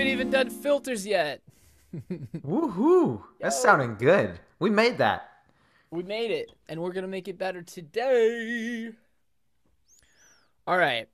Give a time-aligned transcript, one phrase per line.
[0.00, 1.42] Haven't even done filters yet.
[2.34, 3.22] Woohoo!
[3.38, 3.62] That's Yo.
[3.62, 4.40] sounding good.
[4.58, 5.28] We made that.
[5.90, 8.92] We made it, and we're gonna make it better today.
[10.66, 11.06] All right.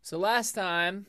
[0.00, 1.04] So last time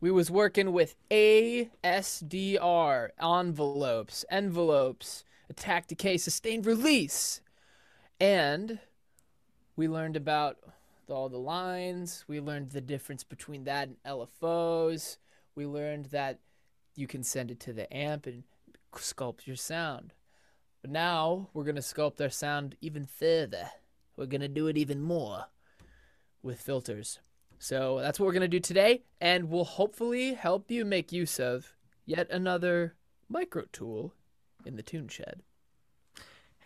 [0.00, 7.40] we was working with ASDR envelopes, envelopes, attack, decay, sustained release,
[8.20, 8.78] and
[9.74, 10.58] we learned about
[11.08, 12.24] all the lines.
[12.28, 15.16] We learned the difference between that and LFOs.
[15.58, 16.38] We learned that
[16.94, 18.44] you can send it to the amp and
[18.94, 20.14] sculpt your sound.
[20.82, 23.68] But now we're going to sculpt our sound even further.
[24.16, 25.46] We're going to do it even more
[26.44, 27.18] with filters.
[27.58, 29.02] So that's what we're going to do today.
[29.20, 31.74] And we'll hopefully help you make use of
[32.06, 32.94] yet another
[33.28, 34.14] micro tool
[34.64, 35.42] in the Tune Shed.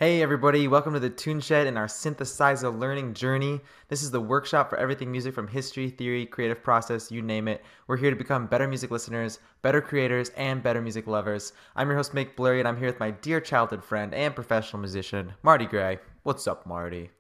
[0.03, 3.61] Hey everybody, welcome to the Tune Shed and our synthesizer learning journey.
[3.87, 7.63] This is the workshop for everything music from history, theory, creative process, you name it.
[7.87, 11.53] We're here to become better music listeners, better creators, and better music lovers.
[11.77, 14.81] I'm your host, Mick Blurry, and I'm here with my dear childhood friend and professional
[14.81, 16.01] musician, Marty Gray.
[16.25, 17.11] What's up, Marty?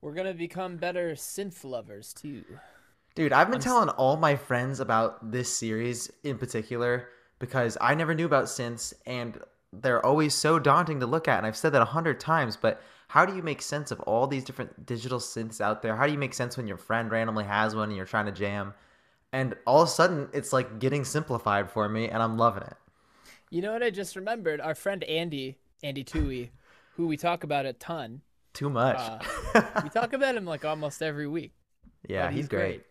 [0.00, 2.44] We're to become better synth lovers too.
[3.16, 7.08] Dude, I've been telling all my friends about this series in particular
[7.40, 9.40] because I never knew about synths and
[9.72, 11.38] they're always so daunting to look at.
[11.38, 14.26] And I've said that a hundred times, but how do you make sense of all
[14.26, 15.96] these different digital synths out there?
[15.96, 18.32] How do you make sense when your friend randomly has one and you're trying to
[18.32, 18.74] jam?
[19.32, 22.76] And all of a sudden, it's like getting simplified for me, and I'm loving it.
[23.50, 24.60] You know what I just remembered?
[24.60, 26.52] Our friend Andy, Andy Tui,
[26.96, 28.20] who we talk about a ton.
[28.52, 28.98] Too much.
[28.98, 31.52] Uh, we talk about him like almost every week.
[32.06, 32.58] yeah, he's, he's great.
[32.58, 32.82] great.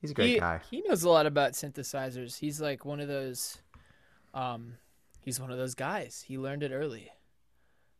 [0.00, 0.60] He's a great he, guy.
[0.70, 2.38] He knows a lot about synthesizers.
[2.38, 3.58] He's like one of those
[4.34, 4.74] um
[5.24, 6.24] he's one of those guys.
[6.26, 7.10] He learned it early.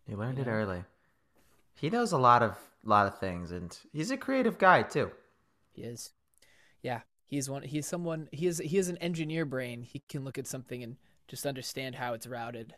[0.06, 0.84] He learned you it early.
[1.74, 5.10] He knows a lot of lot of things, and he's a creative guy too.
[5.72, 6.12] He is.
[6.82, 7.00] Yeah.
[7.26, 9.82] He's one he's someone he is he has an engineer brain.
[9.82, 10.96] He can look at something and
[11.26, 12.74] just understand how it's routed.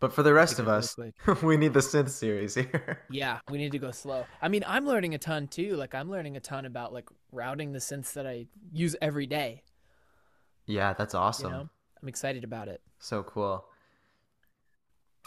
[0.00, 0.94] But for the rest of us,
[1.42, 3.00] we need the synth series here.
[3.10, 4.26] Yeah, we need to go slow.
[4.40, 5.74] I mean, I'm learning a ton too.
[5.74, 9.62] Like I'm learning a ton about like routing the synths that I use every day.
[10.66, 11.50] yeah, that's awesome.
[11.50, 11.68] You know?
[12.00, 12.80] I'm excited about it.
[12.98, 13.64] So cool.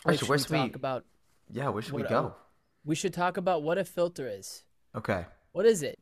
[0.05, 0.57] Wait, Actually, should where we should we?
[0.57, 1.05] talk about
[1.51, 2.17] Yeah, where should we go?
[2.19, 2.33] Um,
[2.85, 4.63] we should talk about what a filter is.
[4.95, 5.25] Okay.
[5.51, 5.99] What is it?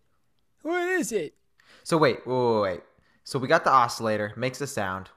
[0.62, 1.34] What is it?
[1.84, 2.82] So wait, wait, wait, wait.
[3.24, 5.10] So we got the oscillator, makes the sound.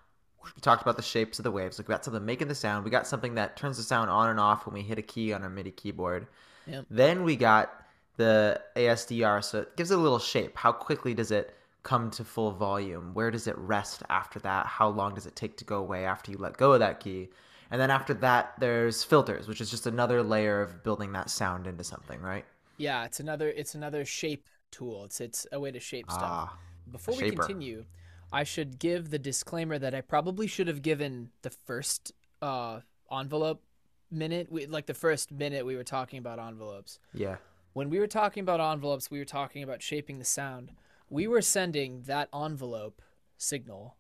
[0.45, 1.79] We talked about the shapes of the waves.
[1.79, 2.85] Like we got something making the sound.
[2.85, 5.33] We got something that turns the sound on and off when we hit a key
[5.33, 6.27] on our MIDI keyboard.
[6.67, 6.87] Yep.
[6.91, 7.73] Then we got
[8.17, 10.57] the ASDR, so it gives it a little shape.
[10.57, 13.15] How quickly does it come to full volume?
[13.15, 14.67] Where does it rest after that?
[14.67, 17.31] How long does it take to go away after you let go of that key?
[17.71, 21.67] And then after that, there's filters, which is just another layer of building that sound
[21.67, 22.45] into something, right?
[22.77, 25.05] Yeah, it's another it's another shape tool.
[25.05, 26.39] It's it's a way to shape stuff.
[26.45, 26.59] Ah,
[26.91, 27.85] Before we continue,
[28.33, 33.63] I should give the disclaimer that I probably should have given the first uh envelope
[34.11, 36.99] minute, we, like the first minute we were talking about envelopes.
[37.15, 37.37] yeah.
[37.75, 40.73] When we were talking about envelopes, we were talking about shaping the sound.
[41.13, 43.03] We were sending that envelope
[43.37, 43.97] signal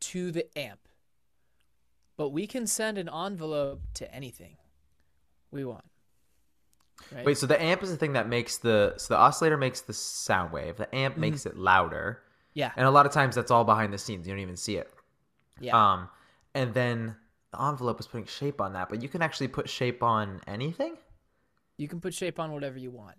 [0.00, 0.80] to the amp.
[2.16, 4.56] But we can send an envelope to anything
[5.50, 5.84] we want.
[7.12, 7.24] Right?
[7.24, 9.92] Wait, so the amp is the thing that makes the so the oscillator makes the
[9.92, 10.76] sound wave.
[10.76, 11.20] The amp Mm-hmm.
[11.20, 12.22] makes it louder,
[12.54, 12.72] yeah.
[12.76, 14.26] and a lot of times that's all behind the scenes.
[14.26, 14.92] You don't even see it.
[15.60, 15.76] Yeah.
[15.92, 16.08] Um,
[16.54, 17.16] and then
[17.52, 20.96] the envelope is putting shape on that, but you can actually put shape on anything.
[21.76, 23.16] You can put shape on whatever you want.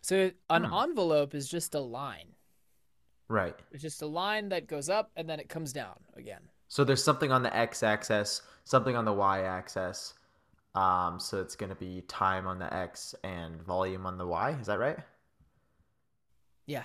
[0.00, 0.72] So an Hmm.
[0.74, 2.34] envelope is just a line.
[3.28, 3.54] Right.
[3.72, 6.40] It's just a line that goes up and then it comes down again.
[6.68, 10.14] So there's something on the x-axis, something on the y-axis.
[10.74, 14.56] Um, so it's gonna be time on the x and volume on the y.
[14.60, 14.98] Is that right?
[16.66, 16.84] Yeah.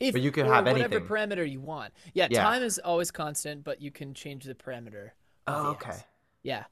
[0.00, 1.06] If, But you can have whatever anything.
[1.06, 1.92] parameter you want.
[2.12, 2.42] Yeah, Yeah.
[2.42, 5.10] time is always constant, but you can change the parameter.
[5.46, 5.90] Oh, the okay.
[5.90, 6.04] X.
[6.42, 6.64] Yeah.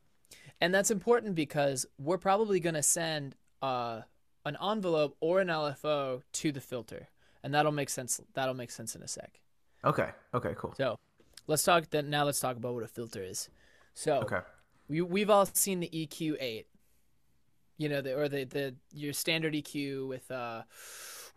[0.60, 4.02] And that's important because we're probably going to send uh,
[4.44, 7.08] an envelope or an LFO to the filter.
[7.42, 9.40] And that'll make sense that'll make sense in a sec.
[9.84, 10.10] Okay.
[10.34, 10.54] Okay.
[10.56, 10.74] Cool.
[10.76, 10.98] So,
[11.46, 13.48] let's talk then now let's talk about what a filter is.
[13.94, 14.40] So, Okay.
[14.88, 16.66] we we've all seen the EQ8.
[17.78, 20.62] You know, the or the the your standard EQ with uh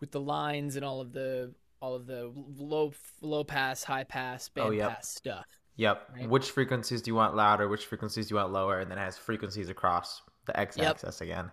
[0.01, 2.91] with the lines and all of the all of the low
[3.21, 4.89] low pass, high pass, band Oh, yep.
[4.89, 5.45] pass stuff.
[5.77, 6.09] Yep.
[6.15, 6.29] Right.
[6.29, 7.67] Which frequencies do you want louder?
[7.69, 8.79] Which frequencies do you want lower?
[8.79, 11.49] And then it has frequencies across the x-axis again.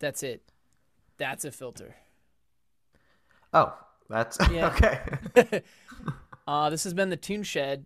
[0.00, 0.42] That's it.
[1.18, 1.94] That's a filter.
[3.52, 3.74] Oh,
[4.08, 4.66] that's Yeah.
[5.36, 5.62] okay.
[6.44, 7.84] Uh this has been the Tune Shed.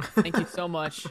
[0.00, 1.06] Thank you so much.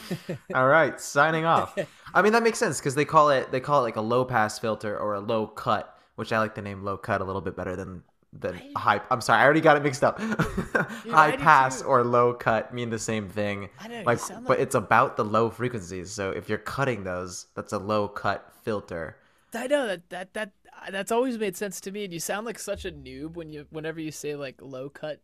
[0.54, 1.76] All right, signing off.
[2.12, 4.26] I mean that makes sense because they call it they call it like a low
[4.26, 7.40] pass filter or a low cut, which I like the name low cut a little
[7.40, 8.02] bit better than
[8.38, 9.00] the high.
[9.10, 10.20] I'm sorry, I already got it mixed up.
[10.20, 11.86] high pass too.
[11.86, 13.70] or low cut mean the same thing.
[13.80, 16.10] I know, you like, but it's about the low frequencies.
[16.10, 19.16] So if you're cutting those, that's a low cut filter.
[19.54, 20.52] I know that that that
[20.90, 22.04] that's always made sense to me.
[22.04, 25.20] And you sound like such a noob when you whenever you say like low cut,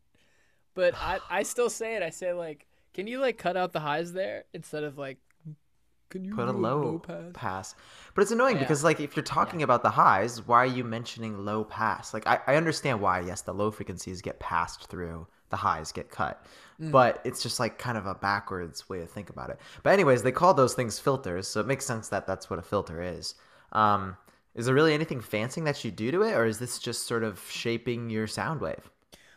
[0.74, 2.02] but I I still say it.
[2.02, 5.18] I say like, can you like cut out the highs there instead of like,
[6.10, 7.30] can you Put a do low, pass?
[7.34, 7.74] pass.
[8.14, 8.62] But it's annoying Yeah.
[8.62, 12.12] because like if you're talking about the highs, why are you mentioning low pass?
[12.12, 16.10] Like I, I understand why, yes, the low frequencies get passed through, the highs get
[16.10, 16.44] cut.
[16.80, 16.90] Mm.
[16.90, 19.60] But it's just like kind of a backwards way to think about it.
[19.84, 22.62] But anyways, they call those things filters, so it makes sense that that's what a
[22.62, 23.34] filter is.
[23.72, 24.16] Um,
[24.54, 27.22] is there really anything fancy that you do to it, or is this just sort
[27.24, 28.90] of shaping your sound wave?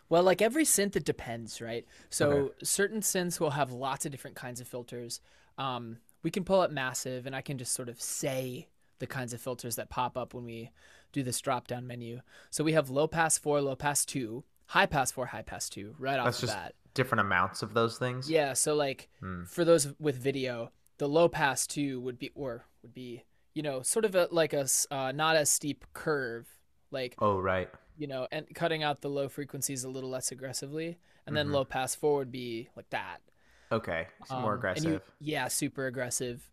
[0.10, 1.86] Well, like every synth, it depends, right?
[2.10, 2.66] So Okay.
[2.66, 5.22] certain synths will have lots of different kinds of filters.
[5.58, 8.68] Um, we can pull up Massive, and I can just sort of say
[9.00, 10.72] the kinds of filters that pop up when we
[11.12, 12.22] do this drop down menu.
[12.50, 15.96] So we have low pass four, low pass two, high pass four, high pass two,
[16.00, 16.76] right off That's the just bat.
[16.94, 18.30] different amounts of those things.
[18.30, 19.44] Yeah, so like Hmm.
[19.46, 23.82] for those with video, the low pass two would be or would be you know
[23.82, 26.48] sort of a like a uh, not as steep curve,
[26.92, 27.70] like Oh right.
[27.98, 30.98] you know, and cutting out the low frequencies a little less aggressively,
[31.28, 31.54] and then Mhm.
[31.54, 33.20] low pass four would be like that.
[33.72, 34.08] Okay.
[34.38, 34.86] More Um, and aggressive.
[34.86, 36.50] you- yeah, super aggressive.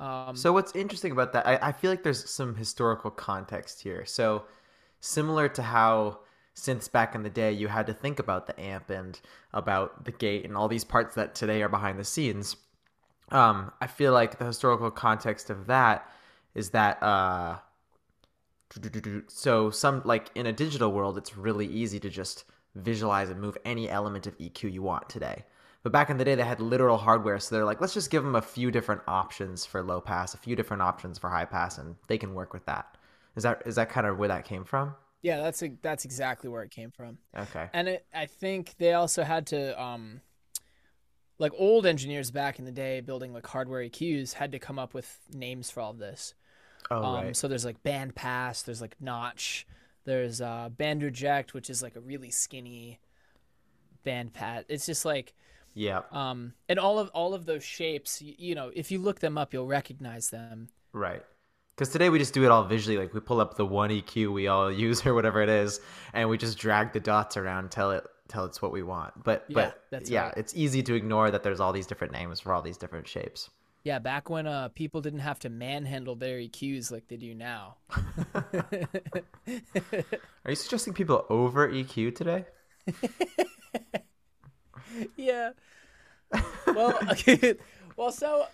[0.00, 4.04] Um, So what's interesting about that, I, I feel like there's some historical context here.
[4.06, 4.44] So
[5.00, 6.20] similar to how
[6.54, 9.20] since back in the day you had to think about the amp and
[9.52, 12.56] about the gate and all these parts that today are behind the scenes,
[13.30, 16.10] um, I feel like the historical context of that
[16.54, 17.58] is that uh,
[19.28, 22.44] so some like in a digital world it's really easy to just
[22.74, 25.44] visualize and move any element of EQ you want today.
[25.82, 28.22] But back in the day, they had literal hardware, so they're like, let's just give
[28.22, 31.78] them a few different options for low pass, a few different options for high pass,
[31.78, 32.98] and they can work with that.
[33.34, 34.94] Is that is that kind of where that came from?
[35.22, 37.18] yeah, that's a, that's exactly where it came from.
[37.36, 37.68] Okay.
[37.72, 40.20] and it, I think they also had to um
[41.40, 44.94] like old engineers back in the day building like hardware EQs had to come up
[44.94, 46.34] with names for all of this.
[46.90, 47.36] Oh um right.
[47.36, 49.66] so there's like band pass, there's like notch,
[50.04, 53.00] there's uh band reject which is like a really skinny
[54.04, 54.66] band pat.
[54.68, 55.34] It's just like
[55.74, 56.02] Yeah.
[56.12, 59.38] um and all of all of those shapes, you, you know, if you look them
[59.38, 60.68] up you'll recognize them.
[60.92, 61.22] Right.
[61.76, 62.98] Because today we just do it all visually.
[62.98, 65.80] Like we pull up the one EQ we all use or whatever it is,
[66.12, 69.24] and we just drag the dots around till it till it's what we want.
[69.24, 70.34] But Yeah, but yeah, right.
[70.36, 73.50] it's easy to ignore that there's all these different names for all these different shapes.
[73.84, 77.76] Yeah, back when uh people didn't have to manhandle their EQs like they do now.
[80.44, 82.44] Are you suggesting people over EQ today?
[85.16, 85.50] yeah.
[86.66, 87.54] Well, okay.
[87.96, 88.46] well, so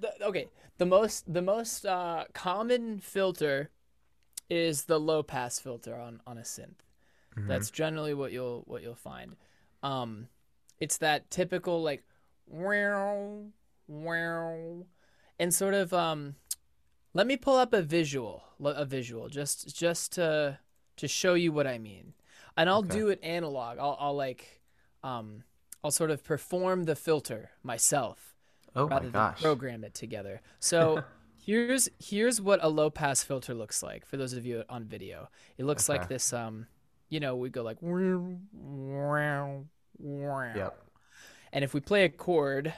[0.00, 3.70] the, okay, the most the most uh, common filter
[4.50, 6.83] is the low pass filter on on a synth.
[7.46, 9.36] That's generally what you'll what you'll find.
[9.82, 10.28] Um,
[10.80, 12.04] it's that typical like
[12.46, 13.44] wow
[13.88, 14.86] wow,
[15.38, 16.36] and sort of um.
[17.14, 20.58] Let me pull up a visual, a visual, just just to
[20.96, 22.14] to show you what I mean,
[22.56, 22.82] and I'll Okay.
[22.82, 23.78] do it analog.
[23.78, 24.60] I'll I'll like
[25.02, 25.44] um
[25.82, 28.34] I'll sort of perform the filter myself
[28.76, 30.40] Oh my rather than program it together.
[30.60, 31.02] So
[31.36, 35.28] here's here's what a low pass filter looks like for those of you on video.
[35.58, 36.66] It looks like this um
[37.14, 37.92] you know, we go like Yep.
[41.52, 42.74] and if we play a chord,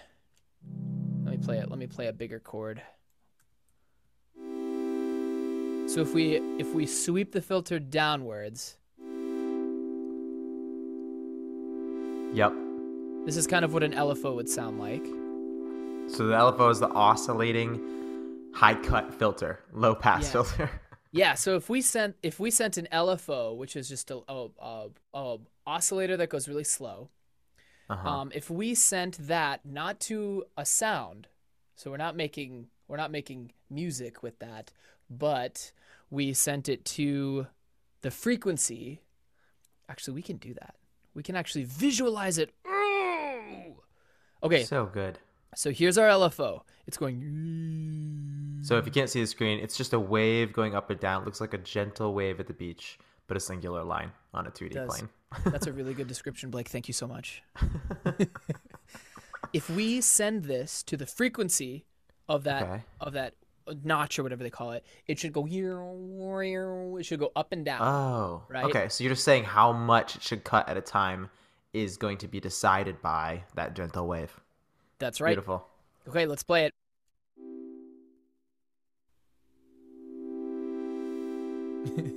[1.25, 1.71] let me play it.
[1.71, 2.83] Let me play a bigger chord.
[5.89, 8.77] So if we if we sweep the filter downwards,
[12.35, 12.53] Yep.
[13.25, 15.07] this is kind of what an LFO would sound like.
[16.15, 17.81] So the LFO is the oscillating
[18.53, 20.31] high cut filter, low pass Yeah.
[20.33, 20.71] filter.
[21.17, 24.49] Yeah, so if we sent if we sent an LFO, which is just a, a,
[24.61, 27.09] a, a oscillator that goes really slow,
[27.89, 28.09] Uh-huh.
[28.09, 31.29] um, if we sent that not to a sound,
[31.77, 34.73] so we're not making we're not making music with that,
[35.11, 35.73] but
[36.11, 37.47] we sent it to
[38.03, 39.01] the frequency.
[39.89, 40.75] Actually, we can do that.
[41.15, 42.53] We can actually visualize it.
[42.67, 43.83] Ooh!
[44.43, 45.19] Okay, So good.
[45.57, 46.61] So here's our LFO.
[46.87, 48.61] It's going.
[48.63, 51.23] So if you can't see the screen, it's just a wave going up and down.
[51.23, 54.51] It looks like a gentle wave at the beach, but a singular line on a
[54.51, 54.89] 2D Does.
[54.89, 55.09] plane.
[55.47, 56.69] That's a really good description, Blake.
[56.69, 57.43] Thank you so much.
[59.53, 61.87] if we send this to the frequency
[62.29, 62.83] of that Okay.
[63.01, 63.35] of that
[63.83, 67.81] notch or whatever they call it, it should go it should go up and down.
[67.83, 68.65] Oh, Right?
[68.65, 71.31] Okay, so you're just saying how much it should cut at a time
[71.73, 74.39] is going to be decided by that gentle wave.
[74.99, 75.31] That's right.
[75.31, 75.67] Beautiful.
[76.09, 76.73] Okay, let's play it.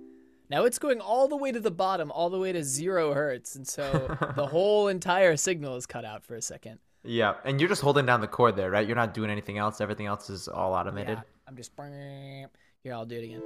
[0.49, 3.55] Now it's going all the way to the bottom, all the way to zero hertz,
[3.55, 6.79] and so the whole entire signal is cut out for a second.
[7.03, 8.85] Yeah, and you're just holding down the chord there, right?
[8.85, 9.79] You're not doing anything else.
[9.79, 11.19] Everything else is all automated.
[11.19, 12.93] Yeah, I'm just here.
[12.93, 13.43] I'll do it again.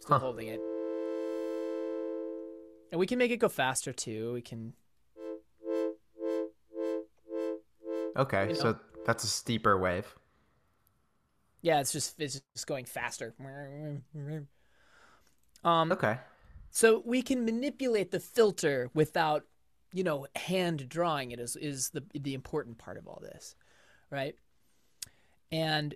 [0.00, 0.18] Still Huh.
[0.18, 0.60] holding it,
[2.90, 4.32] and we can make it go faster too.
[4.34, 4.72] We can.
[8.16, 8.54] Okay, You know.
[8.54, 10.14] so that's a steeper wave.
[11.62, 13.34] Yeah, it's just it's just going faster.
[15.64, 16.18] Um, Okay.
[16.70, 19.46] So we can manipulate the filter without,
[19.92, 23.54] you know, hand drawing it is is the the important part of all this,
[24.10, 24.36] right?
[25.52, 25.94] And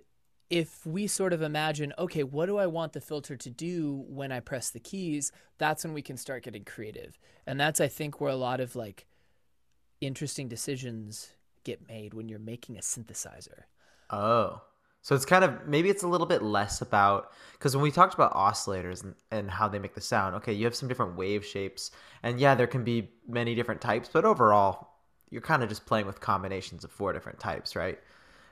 [0.49, 4.31] if we sort of imagine, okay, what do I want the filter to do when
[4.31, 5.31] I press the keys?
[5.59, 7.19] That's when we can start getting creative.
[7.45, 9.05] And that's I think where a lot of like
[10.01, 13.63] interesting decisions get made when you're making a synthesizer.
[14.09, 14.61] Oh.
[15.01, 18.13] So it's kind of maybe it's a little bit less about because when we talked
[18.13, 21.45] about oscillators and, and how they make the sound, okay, you have some different wave
[21.45, 24.89] shapes, and yeah, there can be many different types, but overall,
[25.29, 27.97] you're kind of just playing with combinations of four different types, right?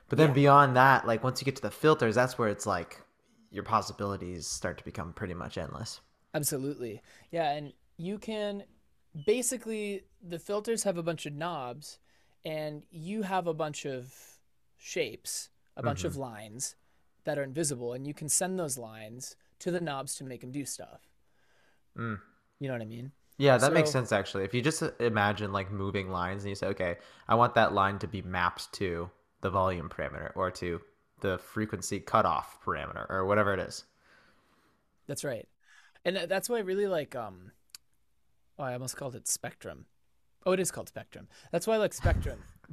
[0.08, 0.34] But then Yeah.
[0.34, 3.02] beyond that, like once you get to the filters, that's where it's like
[3.50, 6.00] your possibilities start to become pretty much endless.
[6.34, 7.02] Absolutely.
[7.30, 8.64] Yeah, and you can
[9.26, 11.98] basically the filters have a bunch of knobs
[12.48, 14.14] and you have a bunch of
[14.78, 16.76] shapes, a bunch of lines
[17.24, 20.50] that are invisible and you can send those lines to the knobs to make them
[20.50, 21.02] do stuff.
[21.96, 22.18] Mm.
[22.58, 23.12] You know what I mean?
[23.36, 24.44] Yeah, that makes sense actually.
[24.44, 26.96] If you just imagine like moving lines and you say, okay,
[27.28, 29.10] I want that line to be mapped to
[29.42, 30.80] the volume parameter or to
[31.20, 33.84] the frequency cutoff parameter or whatever it is.
[35.06, 35.46] That's right.
[36.02, 37.52] And uh, that's why I really like um
[38.58, 39.84] oh, I almost called it Spectrum.
[40.48, 41.28] Oh, it is called Spectrum.
[41.52, 42.42] That's why I like Spectrum.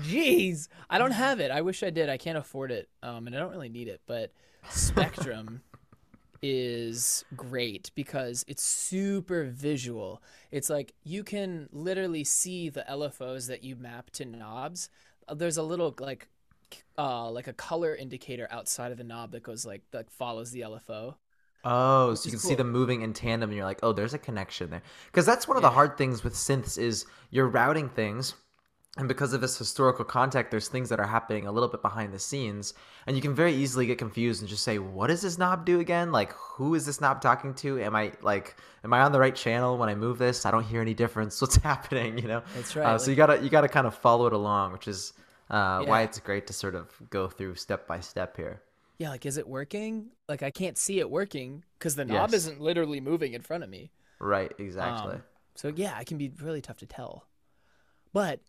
[0.00, 1.52] Jeez, I don't have it.
[1.52, 2.08] I wish I did.
[2.08, 2.88] I can't afford it.
[3.00, 4.32] Um and I don't really need it, but
[4.68, 5.62] Spectrum
[6.42, 10.20] is great because it's super visual.
[10.50, 14.90] It's like you can literally see the LFOs that you map to knobs.
[15.28, 16.28] Uh, There's a little like
[16.98, 20.62] uh like a color indicator outside of the knob that goes like that follows the
[20.62, 21.14] LFO.
[21.66, 24.18] Oh, so you can see them moving in tandem and you're like, oh, there's a
[24.18, 24.82] connection there.
[25.06, 28.34] Because that's one of the hard things with synths is you're routing things.
[28.98, 32.14] And because of this historical context, there's things that are happening a little bit behind
[32.14, 32.72] the scenes.
[33.06, 35.80] And you can very easily get confused and just say, what does this knob do
[35.80, 36.12] again?
[36.12, 37.78] Like, who is this knob talking to?
[37.78, 40.46] Am I like, am I on the right channel when I move this?
[40.46, 41.38] I don't hear any difference.
[41.42, 42.16] What's happening?
[42.16, 42.42] You know?
[42.54, 44.88] That's right, Uh, so like- you gotta, you gotta kind of follow it along, which
[44.88, 45.12] is
[45.50, 48.62] uh, why it's great to sort of go through step by step here.
[48.98, 50.10] Yeah, like is it working?
[50.28, 52.34] Like I can't see it working because the knob Yes.
[52.34, 53.90] isn't literally moving in front of me.
[54.18, 55.16] Right, exactly.
[55.16, 55.22] Um,
[55.54, 57.26] so yeah, it can be really tough to tell.
[58.12, 58.40] But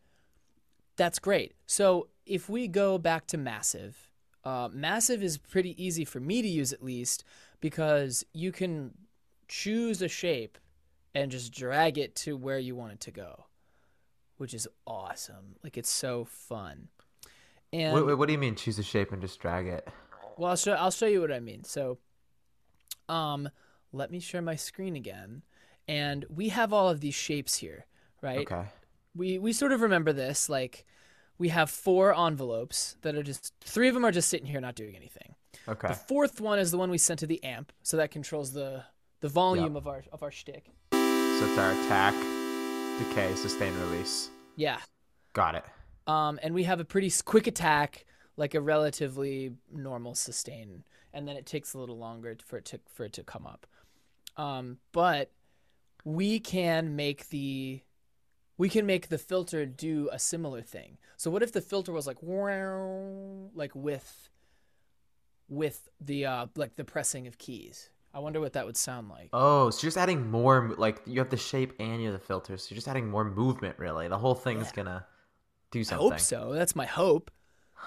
[0.95, 1.53] that's great.
[1.65, 4.09] So if we go back to Massive,
[4.43, 7.23] uh, Massive is pretty easy for me to use at least
[7.59, 8.93] because you can
[9.49, 10.57] choose a shape
[11.13, 13.45] and just drag it to where you want it to go,
[14.37, 15.55] which is awesome.
[15.63, 16.87] Like it's so fun.
[17.73, 19.87] And Wait, wait, what do you mean choose a shape and just drag it?
[20.37, 21.63] Well, I'll show I'll show you what I mean.
[21.63, 21.97] So,
[23.09, 23.49] um,
[23.91, 25.43] let me share my screen again,
[25.87, 27.85] and we have all of these shapes here,
[28.21, 28.39] right?
[28.39, 28.65] Okay.
[29.15, 30.49] We we sort of remember this.
[30.49, 30.85] Like,
[31.37, 34.75] we have four envelopes that are just three of them are just sitting here not
[34.75, 35.35] doing anything.
[35.67, 35.89] Okay.
[35.89, 38.83] The fourth one is the one we sent to the amp, so that controls the
[39.21, 40.71] the volume of our of our shtick.
[40.91, 42.13] So it's our attack,
[42.99, 44.29] decay, sustain, release.
[44.55, 44.79] Yeah.
[45.33, 45.63] Got it.
[46.07, 48.05] Um, and we have a pretty quick attack,
[48.37, 52.79] like a relatively normal sustain, and then it takes a little longer for it to
[52.87, 53.65] for it to come up.
[54.37, 55.31] Um, but
[56.05, 57.81] we can make the
[58.57, 60.97] we can make the filter do a similar thing.
[61.17, 64.29] So what if the filter was like wow, like with
[65.49, 67.89] with the uh like the pressing of keys?
[68.13, 69.29] I wonder what that would sound like.
[69.33, 72.25] Oh, so you're just adding more, like you have the shape and you have the
[72.25, 74.07] filter, So you're just adding more movement, really.
[74.07, 74.75] The whole thing's Yeah.
[74.75, 75.05] gonna
[75.71, 76.09] do I something.
[76.11, 76.53] hope so.
[76.53, 77.29] That's my hope.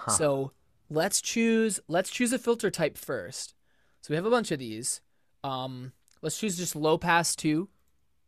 [0.09, 0.53] So
[0.89, 3.55] let's choose let's choose a filter type first.
[4.03, 5.01] So we have a bunch of these.
[5.45, 5.93] Um,
[6.23, 7.69] let's choose just low pass two,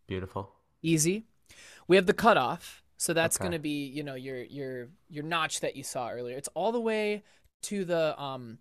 [0.06, 0.52] Beautiful.
[0.82, 1.26] easy.
[1.88, 2.82] We have the cutoff.
[2.96, 3.44] So that's Okay.
[3.46, 6.36] gonna be, you know, your your your notch that you saw earlier.
[6.36, 7.24] It's all the way
[7.62, 8.58] to the um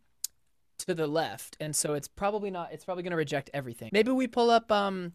[0.80, 1.58] to the left.
[1.60, 3.90] And so it's probably not it's probably gonna reject everything.
[3.94, 5.14] Maybe we pull up um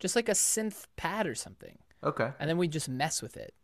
[0.00, 1.78] just like a synth pad or something.
[2.04, 2.30] Okay.
[2.38, 3.54] And then we just mess with it.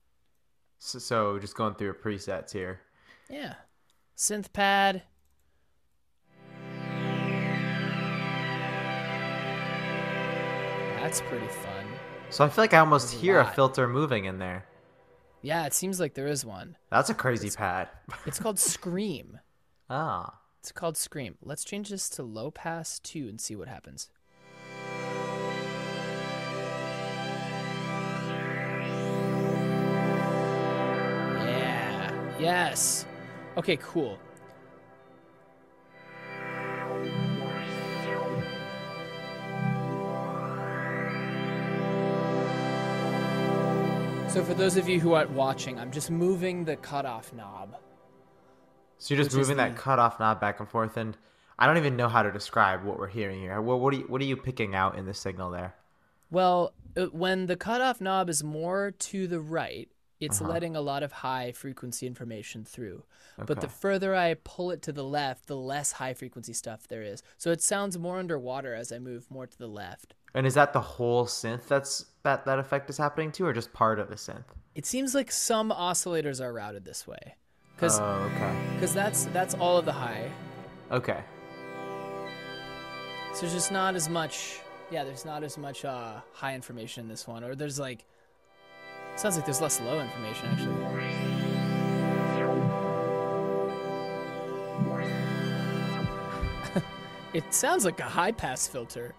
[0.79, 2.81] So, so just going through presets here.
[3.35, 3.55] Yeah.
[4.17, 5.03] Synth pad.
[11.01, 11.87] That's pretty fun.
[12.31, 13.55] So I feel like I almost There's a hear a lot.
[13.55, 14.65] filter moving in there.
[15.43, 16.77] Yeah, it seems like there is one.
[16.91, 17.89] That's a crazy pad.
[18.27, 19.39] It's called Scream.
[19.91, 20.39] ah.
[20.61, 21.37] It's called Scream.
[21.43, 24.09] Let's change this to low pass 2 and see what happens.
[31.47, 32.37] Yeah.
[32.39, 33.07] Yes.
[33.57, 34.19] Okay, cool.
[44.29, 47.77] So for those of you who aren't watching, I'm just moving the cutoff knob.
[48.99, 51.17] So you're just moving that the- cutoff knob back and forth, and
[51.57, 53.61] I don't even know how to describe what we're hearing here.
[53.61, 55.77] What, what are you, what are you picking out in the signal there?
[56.33, 56.75] Well,
[57.13, 59.89] when the cutoff knob is more to the right,
[60.21, 60.51] it's Uh-huh.
[60.53, 63.05] letting a lot of high frequency information through.
[63.37, 67.03] But the further I pull it to the left, the less high frequency stuff there
[67.03, 67.23] is.
[67.37, 70.15] So it sounds more underwater as I move more to the left.
[70.35, 73.73] And is that the whole synth that's that that effect is happening to, or just
[73.73, 74.45] part of the synth?
[74.75, 77.37] It seems like some oscillators are routed this way.
[77.77, 78.87] Cuz Oh, okay.
[78.87, 80.31] that's that's all of the high.
[80.93, 81.23] Okay.
[83.35, 87.09] So there's just not as much yeah, there's not as much uh high information in
[87.09, 88.05] this one or there's like
[89.17, 90.75] sounds like there's less low information actually.
[97.35, 99.13] It sounds like a high pass filter.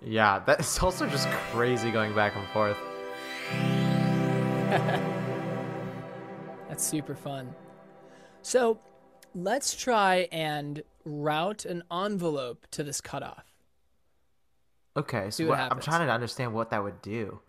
[0.00, 2.78] Yeah, that's also just crazy going back and forth.
[6.68, 7.54] That's super fun.
[8.42, 8.78] So,
[9.34, 13.44] let's try and route an envelope to this cutoff.
[14.96, 17.40] Okay, so what I'm trying to understand what that would do.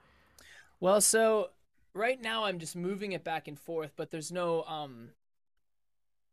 [0.79, 1.49] Well, so
[1.97, 5.10] right now I'm just moving it back and forth, but there's no um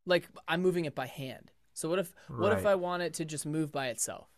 [0.07, 1.51] like I'm moving it by hand.
[1.73, 4.29] So what if what if I want it to just move by itself?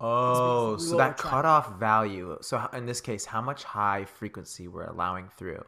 [0.00, 2.38] Oh, so that cutoff value.
[2.40, 5.64] So in this case, how much high frequency we're allowing through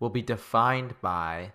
[0.00, 1.52] will be defined by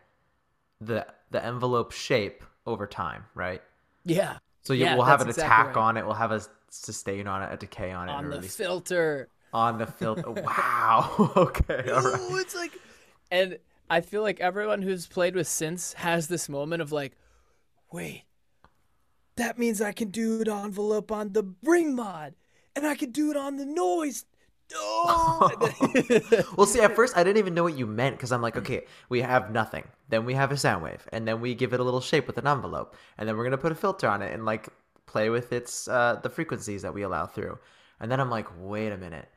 [0.79, 3.61] the the envelope shape over time, right?
[4.05, 4.37] Yeah.
[4.61, 5.81] So you, Yeah, we'll have an exactly attack right.
[5.81, 8.55] on it, we'll have a sustain on it, a decay on it, On the release
[8.55, 9.29] filter.
[9.53, 10.29] On the filter.
[10.31, 11.31] wow.
[11.35, 11.89] okay.
[11.89, 12.21] All right.
[12.21, 12.71] Ooh, it's like
[13.31, 13.57] and
[13.89, 17.17] I feel like everyone who's played with synths has this moment of like,
[17.91, 18.23] wait,
[19.35, 22.35] that means I can do the envelope on the ring mod,
[22.75, 24.25] and I can do it on the noise.
[24.75, 25.49] Oh!
[26.57, 28.85] well, see, at first I didn't even know what you meant because I'm like, okay,
[29.09, 29.87] we have nothing.
[30.09, 32.37] Then we have a sound wave, and then we give it a little shape with
[32.37, 34.69] an envelope, and then we're gonna put a filter on it and like
[35.07, 37.57] play with its uh, the frequencies that we allow through.
[37.99, 39.27] And then I'm like, wait a minute.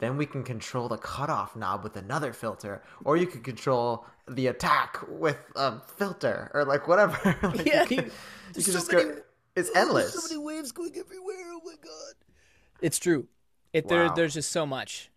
[0.00, 4.48] Then we can control the cutoff knob with another filter, or you could control the
[4.48, 7.36] attack with a filter, or like whatever.
[7.42, 8.10] Like, Yeah, you can, you-
[8.48, 9.16] you can so just many- go.
[9.56, 10.14] It's endless.
[10.14, 11.36] So many waves going everywhere.
[11.52, 12.14] Oh my god.
[12.80, 13.26] It's true.
[13.72, 15.10] It there there's just so much.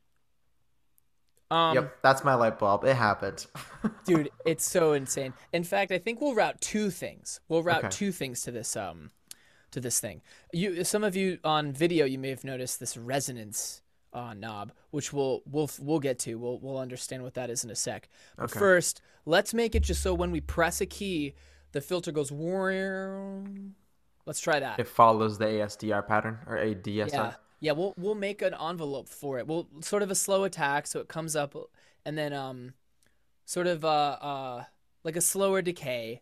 [1.51, 2.83] Um yep, that's my light bulb.
[2.83, 3.45] It happened.
[4.05, 5.33] dude, it's so insane.
[5.53, 7.39] In fact, I think we'll route two things.
[7.47, 7.89] We'll route Okay.
[7.89, 9.11] two things to this um
[9.71, 10.21] to this thing.
[10.51, 13.82] You some of you on video you may have noticed this resonance
[14.13, 16.35] uh, knob, which we'll we'll we'll get to.
[16.35, 18.09] We'll we'll understand what that is in a sec.
[18.37, 18.59] But Okay.
[18.59, 21.33] first, let's make it just so when we press a key,
[21.71, 22.31] the filter goes.
[24.25, 24.79] Let's try that.
[24.79, 27.09] it follows the ASDR pattern or ADSR.
[27.11, 27.71] Yeah, yeah.
[27.73, 29.47] We'll we'll make an envelope for it.
[29.47, 31.55] We'll sort of a slow attack, so it comes up,
[32.05, 32.73] and then um,
[33.45, 33.87] sort of uh
[34.21, 34.63] uh
[35.03, 36.21] like a slower decay,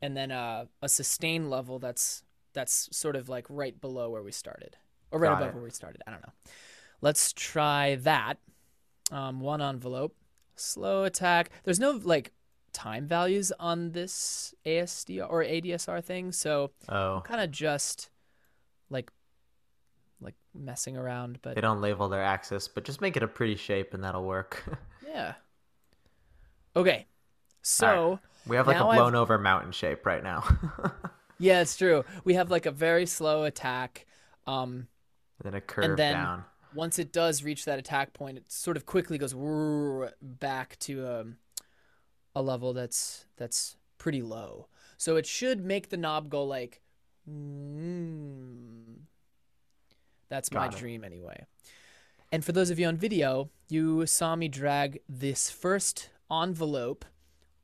[0.00, 4.30] and then uh a sustain level that's that's sort of like right below where we
[4.32, 4.76] started,
[5.10, 5.54] or right Got above it.
[5.54, 6.02] where we started.
[6.06, 6.32] I don't know.
[7.00, 8.38] Let's try that.
[9.10, 10.14] Um, one envelope,
[10.56, 11.50] slow attack.
[11.64, 12.32] There's no like
[12.72, 18.10] time values on this ASD or ADSR thing, so Oh, kind of just
[18.88, 19.10] like
[20.20, 23.56] like messing around but they don't label their axis, but just make it a pretty
[23.56, 24.62] shape and that'll work.
[25.06, 25.34] yeah
[26.76, 27.04] okay
[27.62, 30.44] so we have like a I've- blown over mountain shape right now.
[31.38, 34.06] yeah it's true we have like a very slow attack
[34.46, 34.86] um
[35.42, 36.44] and then a curve then- down.
[36.74, 39.34] Once it does reach that attack point it sort of quickly goes
[40.20, 41.36] back to um,
[42.34, 46.80] a level that's that's pretty low so it should make the knob go like
[47.28, 48.96] mm.
[50.28, 50.78] that's my Got it.
[50.78, 51.44] dream anyway
[52.32, 57.04] and for those of you on video you saw me drag this first envelope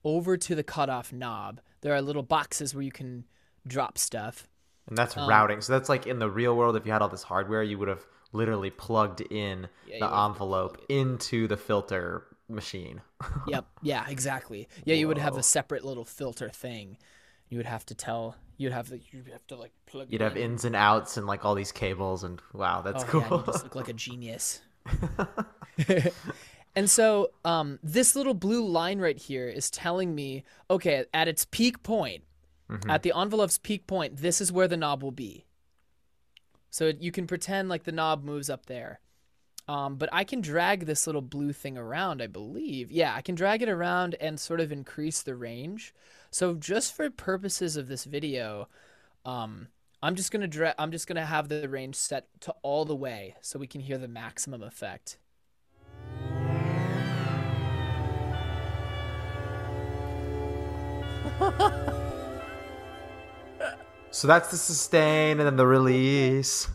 [0.04, 3.24] over to the cutoff knob there are little boxes where you can
[3.66, 4.48] drop stuff
[4.88, 5.60] And that's Um, routing.
[5.60, 7.88] So that's like in the real world, if you had all this hardware, you would
[7.88, 13.02] have literally plugged in Yeah, the envelope into the filter machine.
[13.46, 13.66] yep.
[13.82, 14.68] Yeah, exactly.
[14.84, 16.98] Yeah, you would have a separate little filter thing.
[17.48, 18.36] You would have to tell.
[18.56, 18.98] You'd have to.
[19.10, 20.08] You'd have to like plug.
[20.10, 23.06] You'd it have ins and outs and like all these cables and wow, that's oh,
[23.06, 23.20] cool.
[23.20, 24.62] Yeah, you just look like a genius.
[26.76, 31.44] and so, um, this little blue line right here is telling me, okay, at its
[31.44, 32.22] peak point,
[32.70, 32.90] Mhm.
[32.90, 35.45] At the envelope's peak point, this is where the knob will be.
[36.76, 39.00] So you can pretend like the knob moves up there.
[39.66, 42.92] Um, but I can drag this little blue thing around, I believe.
[42.92, 45.94] Yeah, I can drag it around and sort of increase the range.
[46.30, 48.68] So just for purposes of this video,
[49.24, 49.68] um,
[50.02, 53.36] I'm just gonna dra- I'm just gonna have the range set to all the way
[53.40, 55.16] so we can hear the maximum effect.
[64.16, 66.68] So that's the sustain and then the release.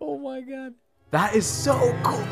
[0.00, 0.74] Oh my god.
[1.10, 2.24] That is so cool.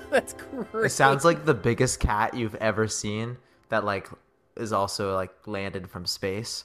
[0.10, 0.86] That's great.
[0.86, 3.36] It sounds like the biggest cat you've ever seen
[3.68, 4.08] that like
[4.56, 6.64] is also like landed from space.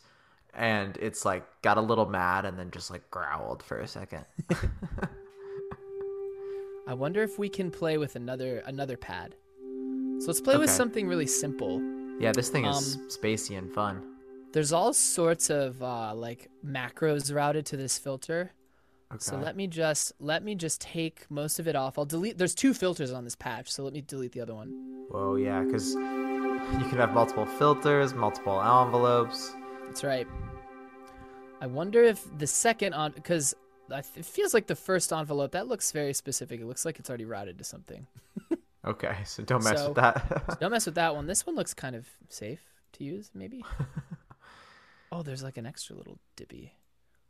[0.55, 4.25] And it's like got a little mad and then just like growled for a second.
[6.87, 9.35] I wonder if we can play with another another pad.
[10.21, 11.83] So let's play with something really simple.
[12.19, 14.01] Yeah, this thing is Um, spacey and fun.
[14.53, 18.51] There's all sorts of uh, like macros routed to this filter.
[19.11, 19.19] Okay.
[19.19, 21.97] So let me just let me just take most of it off.
[21.99, 22.37] I'll delete.
[22.37, 24.69] There's two filters on this patch, so let me delete the other one.
[25.09, 29.53] Whoa, yeah, because you can have multiple filters, multiple envelopes.
[29.85, 30.27] That's right.
[31.61, 33.53] I wonder if the second on because
[33.89, 36.59] it feels like the first envelope that looks very specific.
[36.59, 38.07] It looks like it's already routed to something.
[38.85, 40.57] Okay, so don't mess So- with that.
[40.59, 41.25] Don't mess with that one.
[41.27, 42.61] This one looks kind of safe
[42.93, 43.63] to use, maybe.
[45.11, 46.73] oh, there's like an extra little dippy.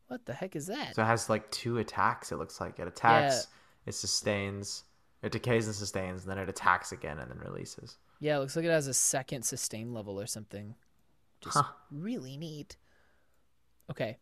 [0.07, 0.95] What the heck is that?
[0.95, 2.31] so it has like two attacks.
[2.31, 3.47] It looks like it attacks,
[3.85, 4.83] it sustains,
[5.23, 7.97] it decays and sustains, and then it attacks again and then releases.
[8.19, 10.75] Yeah, it looks like it has a second sustain level or something.
[11.41, 11.63] Just Huh.
[11.91, 12.77] really neat.
[13.89, 14.17] Okay.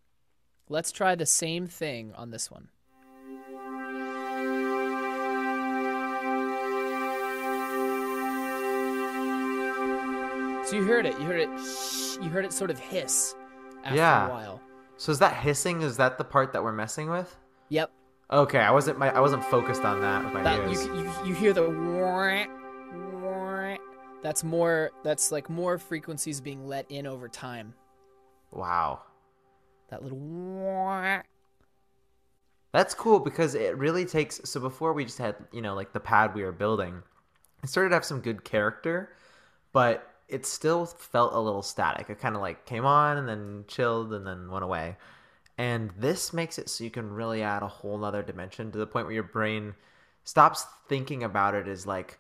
[0.70, 2.70] Let's try the same thing on this one.
[10.74, 11.14] So you heard it.
[11.20, 11.50] You heard it.
[12.24, 13.36] You heard it sort of hiss
[13.84, 14.26] after Yeah.
[14.26, 14.62] a while.
[14.98, 15.84] So is that hissing?
[15.84, 17.38] Is that the part that we're messing with?
[17.70, 17.92] Yep.
[18.32, 20.86] Okay, I wasn't my I wasn't focused on that with my That you, ears.
[20.88, 22.48] you you hear the wah,
[23.22, 23.78] wah.
[24.24, 27.76] that's more that's like more frequencies being let in over time.
[28.50, 29.04] Wow,
[29.90, 31.22] That little wah.
[32.72, 34.42] that's cool because it really takes.
[34.46, 37.04] So before we just had you know like the pad we were building,
[37.62, 39.16] it started to have some good character,
[39.72, 42.10] but it still felt a little static.
[42.10, 44.98] It kind of like came on and then chilled and then went away.
[45.58, 48.88] And this makes it so you can really add a whole other dimension to the
[48.88, 49.76] point where your brain
[50.24, 52.20] stops thinking about it as like,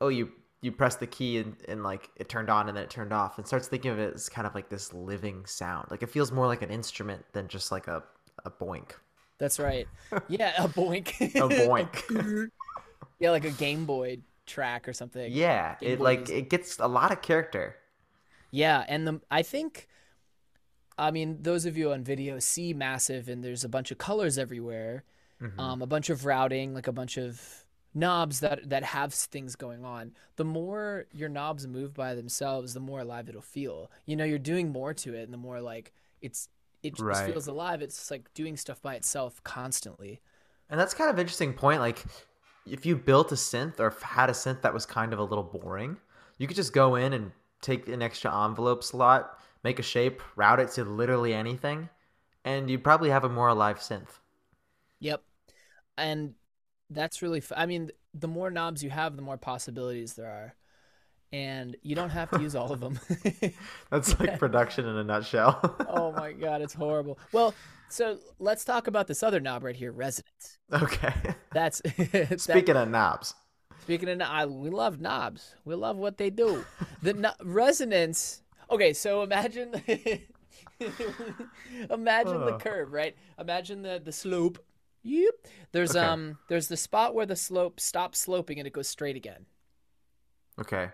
[0.00, 2.90] oh, you you press the key and, and like it turned on and then it
[2.90, 5.86] turned off and starts thinking of it as kind of like this living sound.
[5.90, 8.02] Like it feels more like an instrument than just like a,
[8.46, 8.92] a boink.
[9.38, 9.86] That's right.
[10.28, 11.08] Yeah, a boink.
[11.20, 12.48] A boink.
[13.18, 15.32] yeah, like a Game Boy track or something.
[15.32, 15.76] yeah.
[15.80, 17.76] It like it gets a lot of character.
[18.50, 19.88] Yeah, and the I think
[20.96, 24.38] I mean those of you on video see massive and there's a bunch of colors
[24.38, 25.04] everywhere.
[25.42, 25.58] Mm-hmm.
[25.60, 29.84] Um a bunch of routing, like a bunch of knobs that that have things going
[29.84, 30.12] on.
[30.36, 33.90] The more your knobs move by themselves, the more alive it'll feel.
[34.06, 36.48] You know, you're doing more to it and the more like it's
[36.82, 37.32] it just Right.
[37.32, 37.82] feels alive.
[37.82, 40.20] It's like doing stuff by itself constantly.
[40.68, 41.80] And that's kind of interesting point.
[41.80, 42.04] Like,
[42.66, 45.44] if you built a synth or had a synth that was kind of a little
[45.44, 45.96] boring,
[46.38, 50.60] you could just go in and take an extra envelope slot, make a shape, route
[50.60, 51.88] it to literally anything,
[52.44, 54.20] and you'd probably have a more alive synth.
[55.00, 55.22] Yep.
[55.96, 56.34] And
[56.90, 60.54] that's really, f- I mean, the more knobs you have, the more possibilities there are.
[61.34, 63.00] And you don't have to use all of them.
[63.90, 65.58] That's like production in a nutshell.
[65.88, 67.18] oh my God, it's horrible.
[67.32, 67.54] Well,
[67.88, 70.58] so let's talk about this other knob right here, resonance.
[70.72, 71.12] okay.
[71.52, 71.80] That's
[72.12, 73.34] that- Speaking of knobs,
[73.82, 75.54] Speaking of, I, we love knobs.
[75.64, 76.64] We love what they do.
[77.02, 78.42] The no- resonance.
[78.70, 79.74] Okay, so imagine,
[81.90, 83.16] imagine the curve, right?
[83.38, 84.58] Imagine the the slope.
[85.02, 85.34] Yep.
[85.72, 86.04] There's Okay.
[86.06, 89.46] um, there's the spot where the slope stops sloping and it goes straight again.
[90.60, 90.90] okay.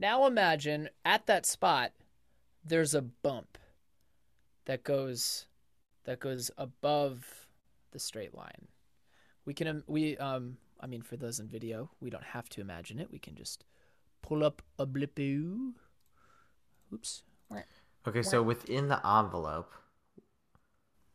[0.00, 1.92] Now imagine at that spot,
[2.64, 3.58] there's a bump
[4.64, 5.46] that goes
[6.04, 7.46] that goes above
[7.92, 8.68] the straight line.
[9.44, 12.98] We can we um I mean for those in video, we don't have to imagine
[12.98, 13.10] it.
[13.12, 13.64] We can just
[14.22, 15.72] pull up a blipoo.
[16.94, 17.22] Oops.
[18.08, 19.70] Okay, so within the envelope,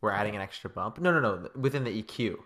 [0.00, 1.00] we're adding an extra bump.
[1.00, 1.48] No, no, no.
[1.56, 2.36] Within the EQ.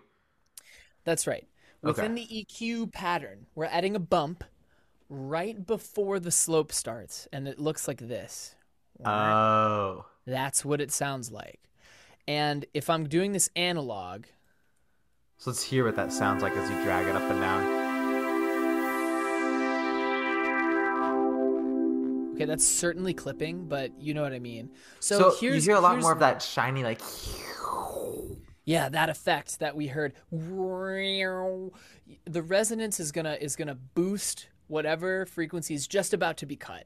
[1.03, 1.47] That's right.
[1.83, 4.43] Within the EQ pattern, we're adding a bump
[5.11, 8.55] right before the slope starts, and it looks like this.
[9.03, 10.05] Oh.
[10.25, 11.59] That's what it sounds like.
[12.27, 14.25] And if I'm doing this analog,
[15.37, 17.81] So let's hear what that sounds like as you drag it up and down.
[22.35, 24.71] Okay, that's certainly clipping, but you know what I mean.
[24.99, 27.01] So, So, here's you hear a lot more of that shiny like.
[28.63, 30.13] Yeah, that effect that we heard.
[30.29, 31.71] The
[32.43, 36.85] resonance is gonna is gonna boost whatever frequency is just about to be cut.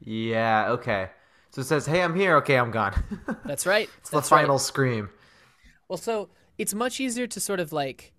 [0.00, 0.70] Yeah.
[0.72, 1.08] Okay.
[1.50, 2.94] So it says, "Hey, I'm here." Okay, I'm gone.
[3.44, 3.88] That's right.
[3.98, 4.40] it's the That's right.
[4.42, 5.10] final scream.
[5.88, 8.12] Well, so it's much easier to sort of like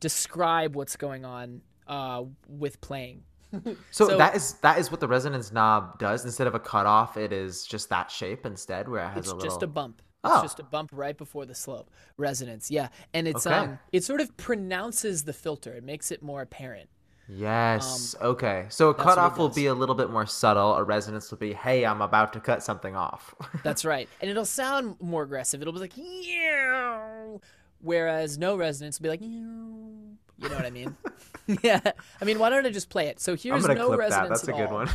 [0.00, 3.22] describe what's going on uh, with playing.
[3.90, 6.24] So, So- that is that is what the resonance knob does.
[6.24, 9.34] Instead of a cutoff, it is just that shape instead, where it has It's a
[9.34, 9.46] little.
[9.46, 10.02] It's just a bump.
[10.24, 10.42] It's Oh.
[10.42, 11.90] just a bump right before the slope.
[12.16, 13.56] Resonance, yeah, and it's Okay.
[13.56, 15.72] um, it sort of pronounces the filter.
[15.74, 16.90] It makes it more apparent.
[17.32, 18.16] Yes.
[18.20, 18.66] okay.
[18.68, 20.74] So a Um, that's what it cutoff will be a little bit more subtle.
[20.74, 24.44] A resonance will be, "Hey, I'm about to cut something off." That's right, and it'll
[24.44, 25.60] sound more aggressive.
[25.60, 27.40] It'll be like, "Meow,"
[27.80, 30.96] whereas no resonance will be like, you know what I mean?
[31.62, 31.80] yeah.
[32.20, 33.20] I mean, why don't I just play it?
[33.20, 33.98] So I'm here's no clip that.
[33.98, 34.88] resonance That's a good one.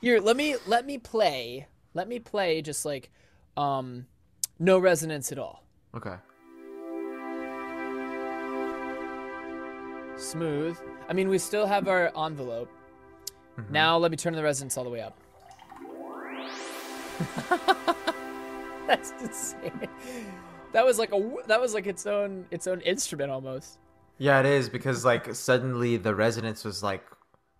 [0.00, 1.66] Here, let me let me play.
[1.94, 3.10] Let me play just like
[3.56, 4.06] um
[4.58, 5.64] no resonance at all.
[5.94, 6.16] okay.
[10.18, 10.76] Smooth.
[11.08, 12.68] I mean, we still have our envelope.
[13.58, 13.72] Mm-hmm.
[13.72, 15.16] Now let me turn the resonance all the way up.
[18.86, 19.88] That's insane.
[20.72, 23.78] That was like a that was like its own its own instrument almost.
[24.18, 27.04] Yeah, it is because like suddenly the resonance was like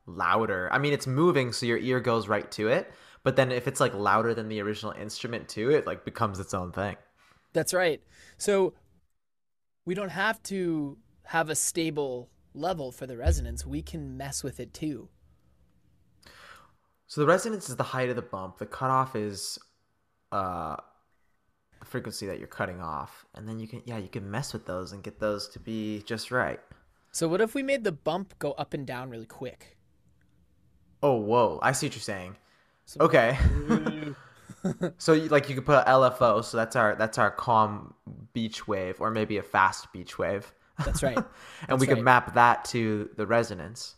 [0.06, 0.68] louder.
[0.72, 2.92] I mean, it's moving, so your ear goes right to it.
[3.22, 6.54] But then if it's like louder than the original instrument too, it like becomes its
[6.54, 6.96] own thing.
[7.52, 8.02] That's right.
[8.36, 8.74] So
[9.84, 13.64] we don't have to have a stable level for the resonance.
[13.66, 15.08] We can mess with it too.
[17.06, 18.58] So the resonance is the height of the bump.
[18.58, 19.58] The cutoff is
[20.32, 20.76] uh
[21.80, 23.24] the frequency that you're cutting off.
[23.34, 26.02] And then you can yeah, you can mess with those and get those to be
[26.02, 26.60] just right.
[27.12, 29.76] So what if we made the bump go up and down really quick?
[31.02, 31.58] Oh, whoa.
[31.62, 32.36] I see what you're saying.
[32.84, 33.38] So- Okay.
[34.98, 37.94] so you, like you could put LFO, so that's our that's our calm
[38.32, 40.52] beach wave or maybe a fast beach wave.
[40.84, 41.24] That's right.
[41.68, 42.04] and That's we could right.
[42.04, 43.96] map that to the resonance.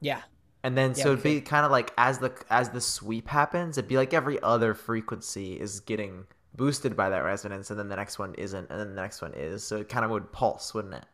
[0.00, 0.22] Yeah.
[0.64, 3.78] And then Yeah, so it'd be kind of like as the as the sweep happens,
[3.78, 7.96] it'd be like every other frequency is getting boosted by that resonance, and then the
[7.96, 9.62] next one isn't, and then the next one is.
[9.64, 11.06] So it kind of would pulse, wouldn't it?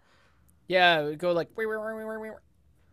[0.66, 1.50] Yeah, it would go like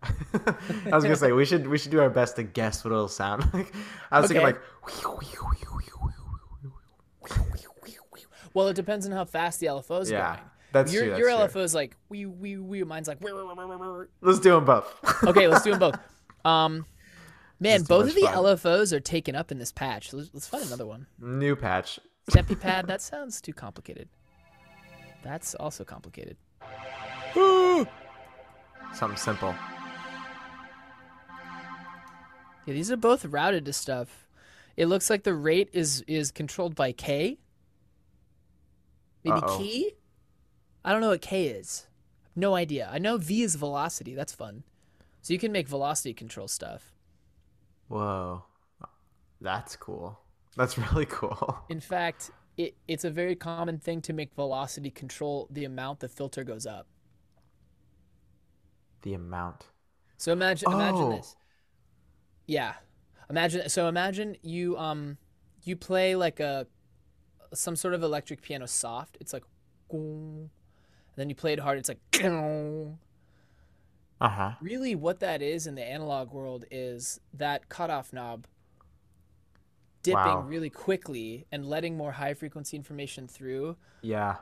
[0.04, 3.08] I was gonna say we should we should do our best to guess what it'll
[3.08, 3.72] sound like.
[4.12, 4.60] I was thinking like
[8.54, 10.50] Well, it depends on how fast the LFO is Yeah, going.
[10.72, 12.84] That's your true, your that's LFO is like wee wee wee.
[12.84, 13.18] Mine's like.
[13.22, 14.94] let's do them both.
[15.28, 16.00] Okay, let's do them both.
[16.46, 16.86] Um,
[17.60, 18.34] man, both of the fun.
[18.36, 20.14] LFOs are taken up in this patch.
[20.14, 21.08] Let's, let's find another one.
[21.20, 22.00] New patch.
[22.30, 22.88] Steppy pad.
[22.88, 24.10] That sounds too complicated.
[25.24, 26.38] That's also complicated.
[28.94, 29.56] Something simple.
[32.66, 34.28] Yeah, these are both routed to stuff.
[34.78, 37.38] It looks like the rate is is controlled by K.
[39.24, 39.58] Maybe Uh-oh.
[39.58, 39.92] key?
[40.84, 41.88] I don't know what K is.
[42.36, 42.90] No idea.
[42.92, 44.16] I know V is velocity.
[44.16, 44.64] That's fun.
[45.22, 46.94] So you can make velocity control stuff.
[47.88, 48.46] Whoa,
[49.40, 50.20] that's cool.
[50.56, 51.58] That's really cool.
[51.70, 56.10] In fact, it, it's a very common thing to make velocity control the amount the
[56.10, 56.88] filter goes up.
[59.04, 59.66] The amount.
[60.18, 61.12] So imagine imagine Oh.
[61.12, 61.36] this.
[62.48, 62.74] Yeah.
[63.30, 65.18] Imagine so imagine you um
[65.64, 66.68] you play like a
[67.54, 69.18] some sort of electric piano soft.
[69.20, 69.44] It's like
[71.22, 72.00] then you play it hard, it's like
[74.22, 74.56] Uh huh.
[74.62, 78.48] really what that is in the analog world is that cutoff knob
[80.04, 80.48] dipping Wow.
[80.48, 83.78] really quickly and letting more high frequency information through.
[84.02, 84.38] Yeah.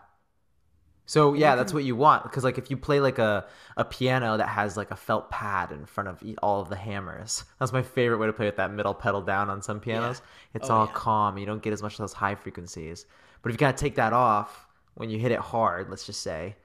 [1.05, 4.37] So yeah, that's what you want because like if you play like a a piano
[4.37, 7.81] that has like a felt pad in front of all of the hammers, that's my
[7.81, 10.21] favorite way to play with that middle pedal down on some pianos.
[10.53, 10.87] It's Oh, all yeah.
[10.87, 11.37] calm.
[11.37, 13.05] You don't get as much of those high frequencies.
[13.41, 16.55] But if you gotta take that off when you hit it hard, let's just say,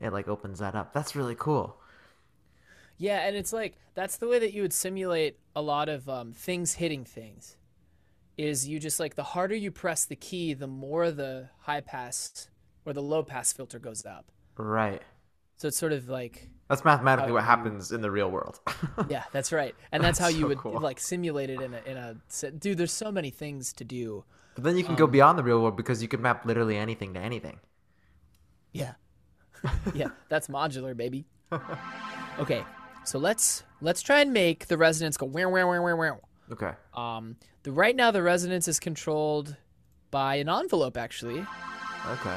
[0.00, 0.92] it like opens that up.
[0.92, 1.76] That's really cool.
[2.96, 6.32] Yeah, and it's like that's the way that you would simulate a lot of um,
[6.32, 7.56] things hitting things.
[8.36, 12.48] Is you just like the harder you press the key, the more the high pass
[12.84, 14.30] or the low pass filter goes up.
[14.56, 15.02] Right.
[15.56, 18.60] So it's sort of like That's mathematically what you- happens in the real world.
[19.08, 20.80] yeah, that's right, and that's, how you so would cool.
[20.80, 22.16] like simulate it in a in a
[22.58, 22.78] dude.
[22.78, 24.24] There's so many things to do.
[24.54, 26.76] but then you can Um, go beyond the real world because you can map literally
[26.76, 27.58] anything to anything.
[28.72, 28.94] Yeah,
[29.94, 31.26] yeah, that's modular, baby.
[32.38, 32.64] Okay,
[33.04, 36.20] so let's let's try and make the resonance go wow wow wow wow wow.
[36.52, 36.70] Okay.
[36.94, 39.56] Um, the right now the resonance is controlled
[40.12, 41.44] by an envelope actually.
[42.06, 42.36] Okay.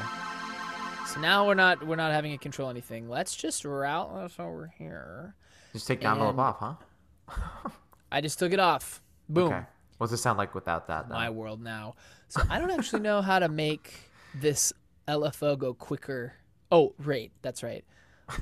[1.06, 3.08] So now we're not we're not having it control anything.
[3.08, 5.36] Let's just route this over here.
[5.72, 7.70] Just take the envelope off, huh?
[8.10, 9.00] I just took it off.
[9.28, 9.52] Boom.
[9.52, 9.62] Okay.
[9.98, 11.08] What's it sound like without that?
[11.08, 11.16] Then?
[11.16, 11.94] My world now.
[12.28, 14.72] So I don't actually know how to make this
[15.06, 16.34] LFO go quicker.
[16.72, 17.30] Oh, right.
[17.42, 17.84] That's right.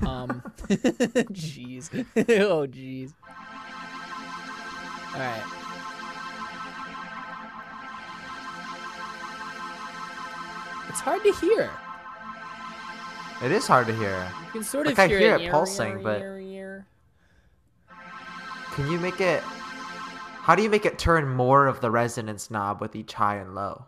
[0.05, 1.89] Um, jeez.
[2.39, 3.13] oh, jeez.
[5.13, 5.57] All right.
[10.89, 11.69] It's hard to hear.
[13.43, 14.29] It is hard to hear.
[14.45, 16.83] You can sort of Like, I hear, hear it it pulsing, but- but
[18.75, 19.41] Can you make it?
[19.43, 23.53] How do you make it turn more of the resonance knob with each high and
[23.55, 23.85] low?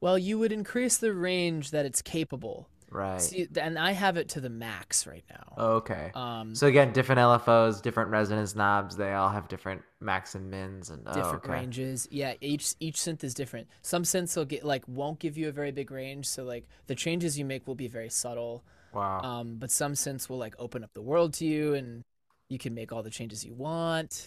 [0.00, 2.66] well, you would increase the range that it's capable.
[2.90, 3.20] Right.
[3.20, 5.54] See, and I have it to the max right now.
[5.76, 6.10] okay.
[6.14, 8.96] Um, So again, different LFOs, different resonance knobs.
[8.96, 11.52] They all have different max and mins and oh, different okay.
[11.52, 12.08] ranges.
[12.10, 13.68] Yeah, each each synth is different.
[13.82, 16.96] Some synths will get like won't give you a very big range, so like the
[16.96, 18.64] changes you make will be very subtle.
[18.92, 19.20] Wow.
[19.20, 22.02] Um, but some synths will like open up the world to you, and
[22.48, 24.26] you can make all the changes you want.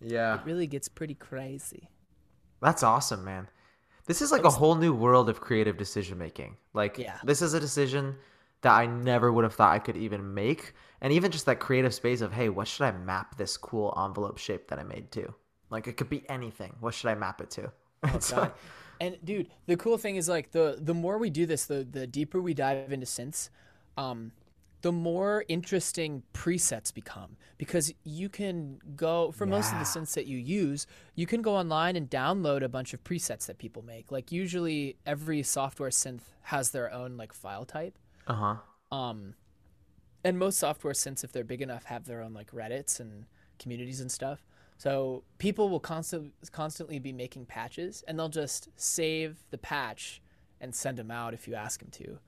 [0.00, 0.36] yeah.
[0.36, 1.88] It really gets pretty crazy.
[2.62, 3.48] That's awesome, man.
[4.08, 6.56] This is like a whole new world of creative decision making.
[6.72, 7.18] Like, Yeah.
[7.22, 8.16] this is a decision
[8.62, 10.72] that I never would have thought I could even make.
[11.00, 14.38] And even just that creative space of, hey, what should I map this cool envelope
[14.38, 15.32] shape that I made to?
[15.70, 16.74] Like, it could be anything.
[16.80, 17.70] What should I map it to?
[18.04, 18.52] Oh, God.
[19.00, 22.06] and dude, the cool thing is like the the more we do this, the the
[22.06, 23.50] deeper we dive into synths,
[23.96, 24.32] um,
[24.82, 30.26] the more interesting presets become because you can go for most of the synths that
[30.26, 34.12] you use, you can go online and download a bunch of presets that people make.
[34.12, 37.98] Like usually every software synth has their own like file type.
[38.26, 38.56] uh huh.
[38.96, 39.34] Um,
[40.24, 43.26] and most software synths, if they're big enough, have their own like Reddits and
[43.58, 44.44] communities and stuff.
[44.76, 50.22] So people will constant, constantly be making patches, and they'll just save the patch
[50.60, 52.18] and send them out if you ask them to.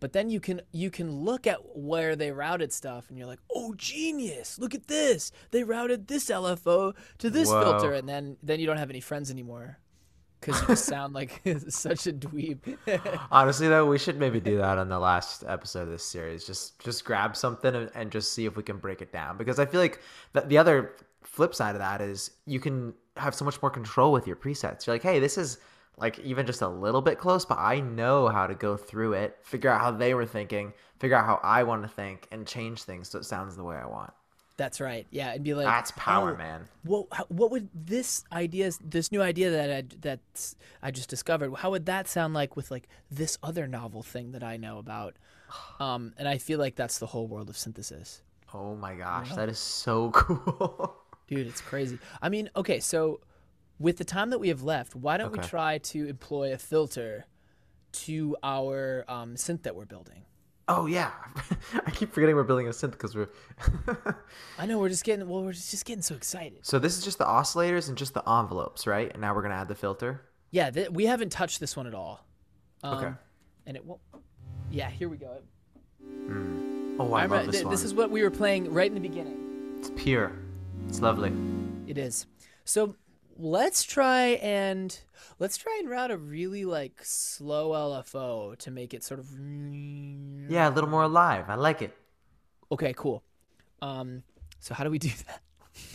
[0.00, 3.40] But then you can you can look at where they routed stuff, and you're like,
[3.54, 4.58] oh genius!
[4.58, 5.30] Look at this.
[5.50, 7.62] They routed this LFO to this Whoa.
[7.62, 9.78] filter, and then then you don't have any friends anymore
[10.40, 12.76] because you sound like such a dweeb.
[13.30, 16.46] Honestly, though, we should maybe do that on the last episode of this series.
[16.46, 19.36] Just just grab something and, and just see if we can break it down.
[19.36, 20.00] Because I feel like
[20.32, 24.12] the, the other flip side of that is you can have so much more control
[24.12, 24.86] with your presets.
[24.86, 25.58] You're like, hey, this is
[26.00, 29.36] like even just a little bit close, but I know how to go through it,
[29.42, 32.82] figure out how they were thinking, figure out how I want to think, and change
[32.82, 34.12] things so it sounds the way I want.
[34.56, 35.06] That's right.
[35.10, 36.68] Yeah, and be like, That's power, "Oh, man.
[36.84, 40.20] What what would this idea, this new idea that I that
[40.82, 44.42] I just discovered, how would that sound like with like this other novel thing that
[44.42, 45.16] I know about?
[45.80, 48.22] Um, and I feel like that's the whole world of synthesis,
[48.54, 50.94] Oh my gosh, that is so cool.
[51.26, 51.46] dude.
[51.46, 51.98] It's crazy.
[52.20, 53.20] I mean, okay, so
[53.80, 57.24] with the time that we have left, why don't we try to employ a filter
[57.92, 60.24] to our um, synth that we're building?
[60.68, 61.10] oh yeah,
[61.86, 63.28] I keep forgetting we're building a synth because we're.
[64.58, 66.60] I know we're just getting well, we're just getting so excited.
[66.62, 69.10] So this is just the oscillators and just the envelopes, right?
[69.10, 70.22] And now we're gonna add the filter.
[70.52, 72.24] Yeah, th- we haven't touched this one at all.
[72.84, 73.12] Um, Okay.
[73.66, 74.00] And it won't.
[74.70, 75.38] Yeah, here we go.
[76.98, 77.72] Oh, I, I love this th- one.
[77.72, 79.76] this is what we were playing right in the beginning.
[79.78, 80.32] It's pure.
[80.88, 81.32] It's lovely.
[81.86, 82.26] It is.
[82.64, 82.94] So
[83.40, 84.98] let's try and
[85.38, 89.28] let's try and route a really like slow LFO to make it sort of.
[90.48, 91.46] Yeah, a little more alive.
[91.48, 91.96] I like it.
[92.70, 93.22] Okay, cool.
[93.82, 94.22] Um,
[94.60, 95.40] so how do we do that?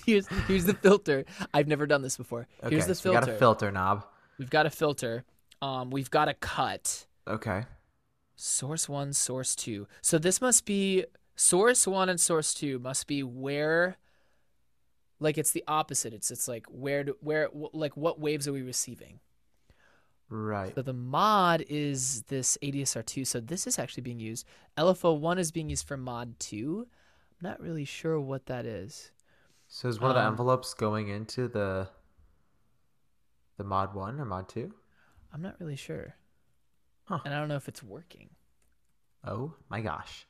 [0.06, 1.26] Here's here's the filter.
[1.54, 2.48] I've never done this before.
[2.64, 3.28] Okay, here's the so we filter.
[3.28, 4.06] got a filter knob.
[4.38, 5.24] We've got a filter.
[5.62, 7.06] Um, we've got a cut.
[7.28, 7.64] Okay.
[8.36, 9.88] Source one, source two.
[10.02, 13.98] So this must be source one and source two must be where,
[15.20, 16.14] like it's the opposite.
[16.14, 19.20] It's it's like where do, where wh- like what waves are we receiving?
[20.30, 20.74] Right.
[20.74, 23.28] So the mod is this ADSR2.
[23.28, 24.46] So this is actually being used.
[24.78, 26.88] LFO one is being used for mod two.
[27.32, 29.12] I'm not really sure what that is.
[29.68, 31.90] So is one of the Um, envelopes going into the
[33.58, 34.74] the mod one or mod two?
[35.34, 36.16] I'm not really sure.
[37.06, 37.20] Huh.
[37.24, 38.30] And I don't know if it's working.
[39.24, 40.26] Oh my gosh.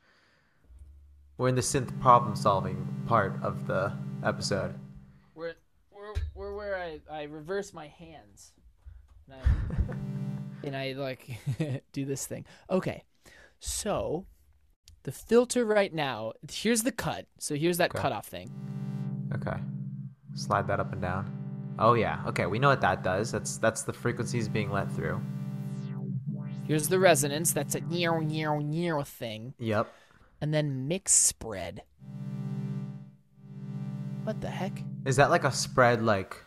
[1.38, 3.91] We're in the synth problem solving part of the
[4.23, 4.75] episode.
[5.33, 5.53] We're
[5.91, 8.53] we're, we're where I, I reverse my hands.
[9.29, 9.93] And I,
[10.67, 11.27] and I like
[11.93, 12.45] do this thing.
[12.69, 13.03] Okay.
[13.59, 14.25] So
[15.03, 17.25] the filter right now, here's the cut.
[17.39, 18.01] So here's that Okay.
[18.01, 18.49] cutoff thing.
[19.36, 19.57] Okay.
[20.36, 21.31] Slide that up and down.
[21.79, 22.21] Oh yeah.
[22.27, 23.31] Okay, we know what that does.
[23.31, 25.21] That's that's the frequencies being let through.
[26.67, 27.51] Here's the resonance.
[27.51, 29.53] That's a near near near thing.
[29.59, 29.93] Yep.
[30.46, 31.82] And then mix spread.
[34.26, 34.80] What the heck?
[35.04, 36.38] Is that like a spread like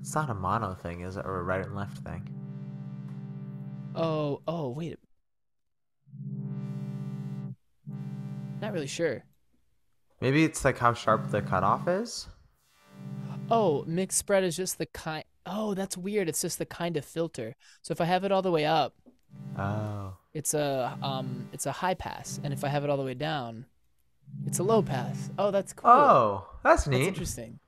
[0.00, 1.24] it's not a mono thing, is it?
[1.24, 2.28] Or a right and left thing?
[3.94, 4.98] Oh, oh, wait.
[8.60, 9.22] Not really sure.
[10.20, 12.26] Maybe it's like how sharp the cutoff is?
[13.48, 15.22] Oh, mixed spread is just the kind.
[15.46, 16.28] Oh, that's weird.
[16.28, 17.54] It's just the kind of filter.
[17.80, 18.94] So if I have it all the way up,
[19.56, 20.14] Oh.
[20.34, 23.14] It's a um, it's a high pass, and if I have it all the way
[23.14, 23.66] down,
[24.46, 25.30] it's a low pass.
[25.38, 25.90] Oh, that's cool.
[25.90, 26.98] Oh, that's neat.
[26.98, 27.60] that's interesting.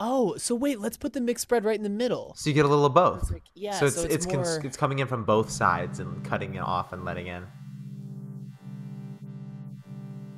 [0.00, 2.32] Oh, so wait, let's put the mixed spread right in the middle.
[2.36, 3.30] So you get a little of both.
[3.32, 6.24] Like- yeah, so it's so it's it's cons- it's coming in from both sides and
[6.24, 7.46] cutting it off and letting in.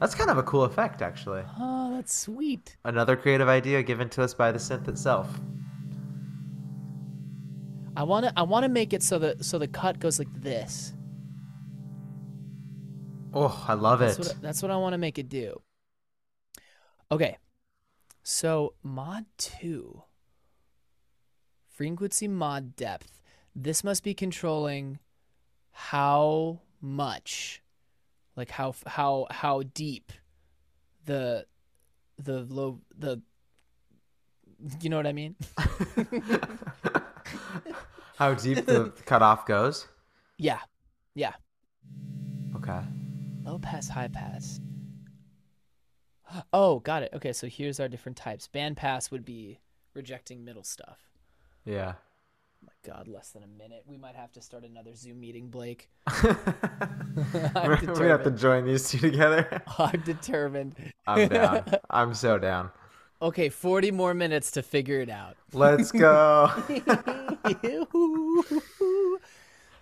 [0.01, 1.43] That's kind of a cool effect, actually.
[1.59, 2.77] Oh, that's sweet.
[2.87, 5.29] Another creative idea given to us by the synth itself.
[7.97, 10.95] I wanna I wanna make it so that so the cut goes like this.
[13.33, 14.27] Oh, I love That's it.
[14.27, 15.61] what, that's what I want to make it do.
[17.11, 17.37] Okay.
[18.23, 20.03] So, mod 2.
[21.69, 23.23] Frequency mod depth.
[23.55, 24.99] This must be controlling
[25.73, 27.63] how much
[28.37, 30.13] like how how how deep
[31.05, 31.47] the
[32.19, 33.21] the low the
[34.81, 35.37] you know what I mean?
[38.19, 39.89] How deep the cutoff goes.
[40.37, 40.59] Yeah.
[41.15, 41.33] Yeah.
[42.55, 42.81] Okay.
[43.51, 44.61] Low pass, high pass.
[46.53, 47.11] Oh, got it.
[47.13, 48.47] Okay, so here's our different types.
[48.47, 49.59] Band pass would be
[49.95, 51.11] rejecting middle stuff.
[51.65, 51.95] Yeah.
[52.63, 53.83] Oh my god, less than a minute.
[53.85, 55.91] We might have to start another Zoom meeting, Blake.
[56.23, 59.61] gonna have to join these two together.
[59.79, 60.77] I'm determined.
[61.09, 61.65] I'm down.
[61.91, 62.71] I'm so down.
[63.21, 65.37] okay, 40 more minutes to figure it out.
[65.53, 66.53] Let's go.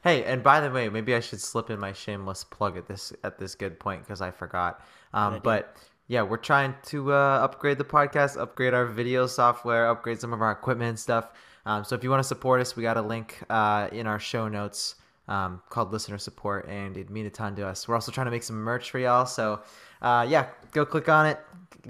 [0.09, 3.13] Hey, and by the way, maybe I should slip in my shameless plug at this
[3.25, 4.81] at this good point because I forgot.
[5.13, 10.19] Um, but yeah, we're trying to uh, upgrade the podcast, upgrade our video software, upgrade
[10.19, 11.33] some of our equipment and stuff.
[11.67, 14.19] Um, so if you want to support us, we got a link uh, in our
[14.19, 14.95] show notes
[15.29, 17.87] um, called listener support, and it'd mean a ton to us.
[17.87, 19.61] We're also trying to make some merch for y'all, so
[20.01, 21.39] uh, yeah, go click on it,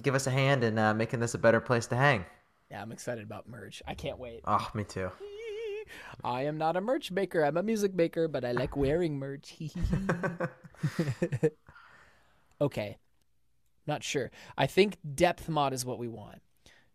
[0.03, 2.25] give us a hand in uh, making this a better place to hang.
[2.69, 3.81] yeah, I'm excited about merch.
[3.87, 4.41] I can't wait.
[4.45, 5.13] Oh, me too.
[6.25, 7.45] I am not a merch maker.
[7.45, 9.55] I'm a music maker, but I like wearing merch.
[12.61, 12.99] okay.
[13.87, 14.31] Not sure.
[14.57, 16.41] I think depth mod is what we want.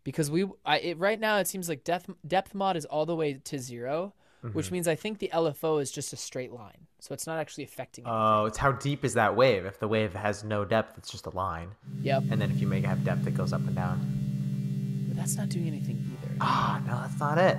[0.04, 3.16] Because we I it, right now it seems like depth depth mod is all the
[3.16, 4.14] way to 0,
[4.52, 4.74] which Mm-hmm.
[4.74, 6.88] means I think the LFO is just a straight line.
[7.00, 8.20] So it's not actually affecting anything.
[8.22, 9.66] Oh, it's how deep is that wave?
[9.66, 11.70] If the wave has no depth, it's just a line.
[12.02, 12.24] yep.
[12.30, 15.06] And then if you make it have depth, it goes up and down.
[15.08, 16.36] But that's not doing anything either.
[16.42, 17.58] Ah, no, that's not it.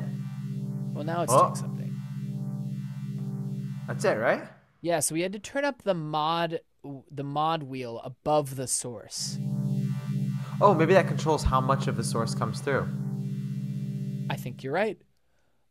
[0.94, 1.42] Well, now it's Oh.
[1.42, 1.90] doing something.
[3.86, 4.42] That's it, right?
[4.80, 6.60] Yeah, so we had to turn up the mod
[7.10, 9.38] the mod wheel above the source.
[10.60, 12.86] Oh, maybe that controls how much of the source comes through.
[14.28, 14.98] I think you're right.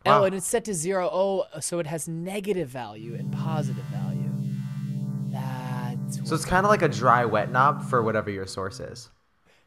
[0.05, 0.21] Wow.
[0.21, 1.07] Oh, and it's set to zero.
[1.11, 4.31] Oh, so it has negative value and positive value.
[5.31, 9.09] That's So it's kind of like a dry wet knob for whatever your source is.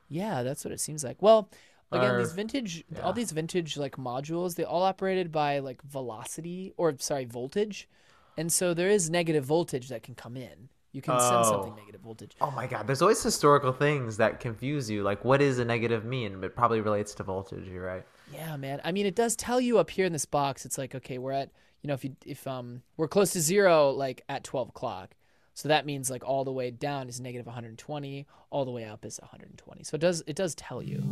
[0.09, 1.23] yeah, that's what it seems like.
[1.23, 1.49] Well,
[1.93, 3.01] again, Or- these vintage, yeah.
[3.03, 7.89] all these vintage like modules, they all operated by like velocity or sorry voltage,
[8.37, 10.69] and so there is negative voltage that can come in.
[10.93, 11.77] You can send something Oh.
[11.77, 12.33] negative voltage.
[12.41, 15.03] Oh my god, there's always historical things that confuse you.
[15.03, 16.43] Like, what is a negative mean?
[16.43, 18.05] It probably relates to voltage, you're right.
[18.33, 18.81] Yeah, man.
[18.83, 20.65] I mean, it does tell you up here in this box.
[20.65, 21.51] It's like, okay, we're at,
[21.83, 25.15] you know, if you if um we're close to zero, like at twelve o'clock.
[25.53, 29.05] So that means like all the way down is negative 120, all the way up
[29.07, 29.85] is 120.
[29.85, 31.03] So it does it does tell you.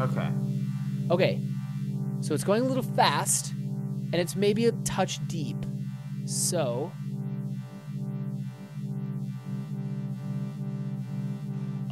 [0.00, 0.28] Okay.
[1.10, 1.40] Okay,
[2.20, 5.56] so it's going a little fast, and it's maybe a touch deep.
[6.24, 6.92] So.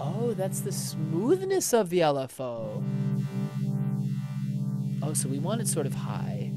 [0.01, 2.83] Oh, that's the smoothness of the LFO.
[5.03, 6.53] Oh, so we want it sort of high.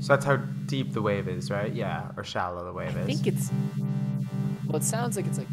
[0.00, 1.72] So that's how deep the wave is, right?
[1.72, 3.04] Yeah, or shallow the wave I is.
[3.04, 3.50] I think it's.
[4.66, 5.48] Well, it sounds like it's like.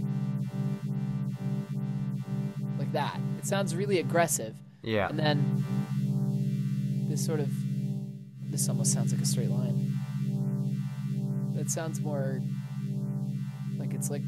[2.80, 3.20] Like that.
[3.38, 4.56] It sounds really aggressive.
[4.84, 5.08] Yeah.
[5.10, 5.64] And then.
[7.10, 7.50] This sort of.
[8.52, 9.94] This almost sounds like a straight line.
[11.56, 12.42] That sounds more.
[13.78, 14.24] Like it's like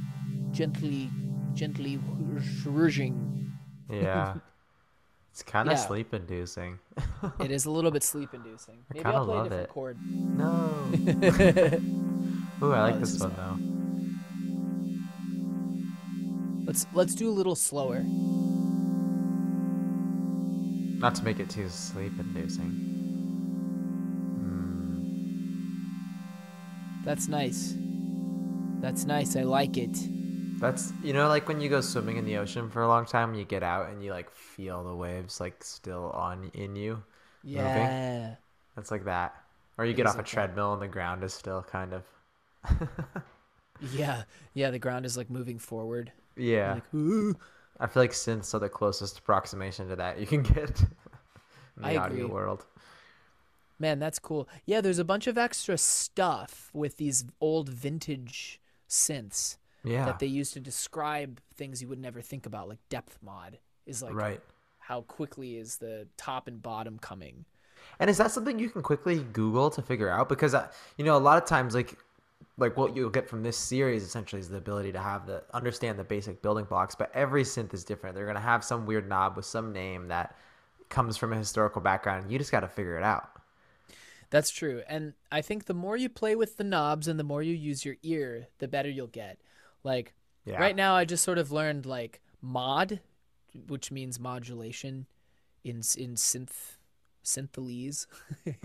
[0.52, 1.10] gently.
[1.54, 3.52] Gently whooshing.
[3.90, 4.36] Yeah.
[5.34, 5.86] It's kind of Yeah.
[5.88, 6.78] sleep inducing.
[7.40, 8.76] It is a little bit sleep inducing.
[8.92, 9.70] I Maybe I'll play a different it.
[9.70, 9.98] chord.
[10.06, 10.52] no.
[12.68, 13.58] Ooh, I like Oh, this this is one though.
[16.68, 18.04] let's let's do a little slower.
[21.04, 22.72] Not to make it too sleep inducing.
[24.40, 25.04] Hmm.
[27.06, 27.76] That's nice.
[28.82, 29.36] That's nice.
[29.36, 29.98] I like it.
[30.60, 33.34] That's you know like when you go swimming in the ocean for a long time,
[33.34, 37.04] you get out and you like feel the waves like still on in you.
[37.44, 38.36] Yeah.
[38.76, 39.36] That's like that.
[39.78, 40.26] Or you It get off a that.
[40.26, 42.04] treadmill and the ground is still kind of.
[43.80, 44.24] Yeah.
[44.54, 46.12] Yeah, the ground is like moving forward.
[46.36, 46.76] yeah.
[46.76, 47.36] Like, ooh.
[47.80, 50.82] I feel like synths are the closest approximation to that you can get.
[51.78, 52.34] in the I audio agree.
[52.34, 52.66] world.
[53.80, 54.48] Man, that's cool.
[54.66, 60.06] Yeah, there's a bunch of extra stuff with these old vintage synths Yeah.
[60.06, 64.02] that they use to describe things you would never think about, like depth mod is
[64.02, 64.42] like right.
[64.80, 67.46] how quickly is the top and bottom coming.
[68.00, 70.30] And is that something you can quickly Google to figure out?
[70.30, 71.98] Because uh, you know, a lot of times, like,
[72.58, 75.98] like what you'll get from this series essentially is the ability to have the understand
[76.00, 76.96] the basic building blocks.
[76.96, 78.16] But every synth is different.
[78.16, 80.36] They're gonna have some weird knob with some name that
[80.90, 82.32] comes from a historical background.
[82.32, 83.30] You just got to figure it out.
[84.30, 84.82] That's true.
[84.88, 87.84] And I think the more you play with the knobs and the more you use
[87.86, 89.40] your ear, the better you'll get.
[89.84, 90.14] Like
[90.46, 90.60] Yeah.
[90.60, 93.00] right now I just sort of learned like mod,
[93.68, 95.08] which means modulation
[95.64, 96.78] in in synth
[97.24, 98.06] synthalese.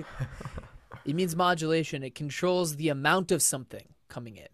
[1.08, 2.02] it means modulation.
[2.02, 4.48] It controls the amount of something coming in.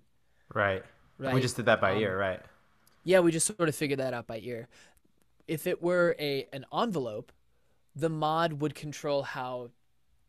[0.52, 0.82] Right.
[1.18, 1.34] And Right.
[1.34, 2.40] We just did that by Um, ear, right?
[3.04, 4.68] Yeah, we just sort of figured that out by ear.
[5.46, 7.32] If it were a an envelope,
[7.94, 9.70] the mod would control how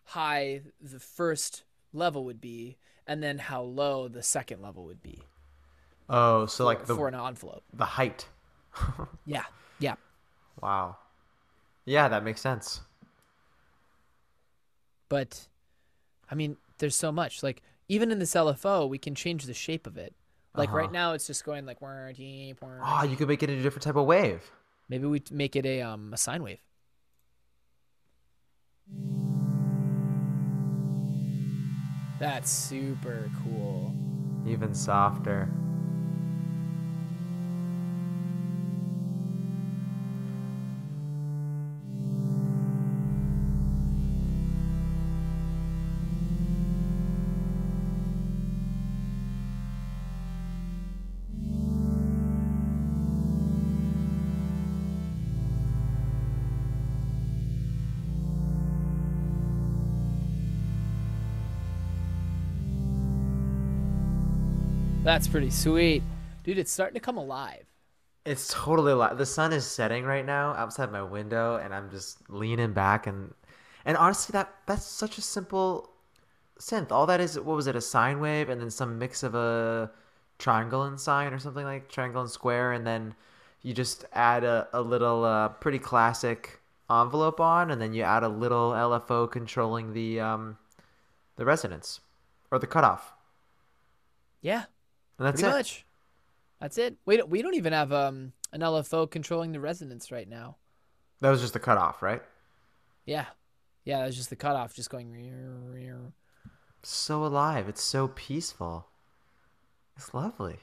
[0.05, 1.63] high the first
[1.93, 5.23] level would be and then how low the second level would be
[6.09, 7.63] Oh, so like the for an envelope.
[7.73, 8.27] the height.
[9.25, 9.45] Yeah.
[9.79, 9.95] Yeah.
[10.61, 10.97] Wow.
[11.85, 12.81] Yeah, that makes sense.
[15.09, 15.47] But
[16.29, 17.43] I mean, there's so much.
[17.43, 20.13] Like even in this LFO, we can change the shape of it.
[20.55, 20.93] Like right Uh-huh.
[20.93, 22.13] now it's just going like whir,
[22.83, 24.51] Oh, you could make it a different type of wave.
[24.87, 26.61] maybe we make it a um a sine wave.
[32.19, 33.93] That's super cool.
[34.47, 35.49] Even softer.
[65.05, 66.01] That's pretty sweet.
[66.43, 67.65] Dude, it's starting to come alive.
[68.25, 72.27] It's totally li The sun is setting right now outside my window, and I'm just
[72.29, 73.33] leaning back and
[73.85, 75.91] and honestly, that that's such a simple
[76.59, 76.91] synth.
[76.91, 79.91] All that is, what was it, a sine wave, and then some mix of a
[80.39, 83.13] triangle and sine or something like triangle and square, and then
[83.61, 88.23] you just add a, a little uh, pretty classic envelope on, and then you add
[88.23, 90.57] a little LFO controlling the um
[91.35, 91.99] the resonance
[92.51, 93.13] or the cutoff,
[94.41, 94.65] Yeah,
[95.17, 95.57] and that's pretty it.
[95.57, 95.85] much.
[96.61, 96.97] That's it.
[97.05, 100.57] We don't, we don't even have um an LFO controlling the resonance right now.
[101.21, 102.21] That was just the cutoff, right?
[103.05, 103.25] Yeah.
[103.83, 106.13] Yeah, that was just the cutoff just going rear, rear.
[106.83, 107.69] so alive.
[107.69, 108.87] It's so peaceful.
[109.95, 110.57] It's lovely.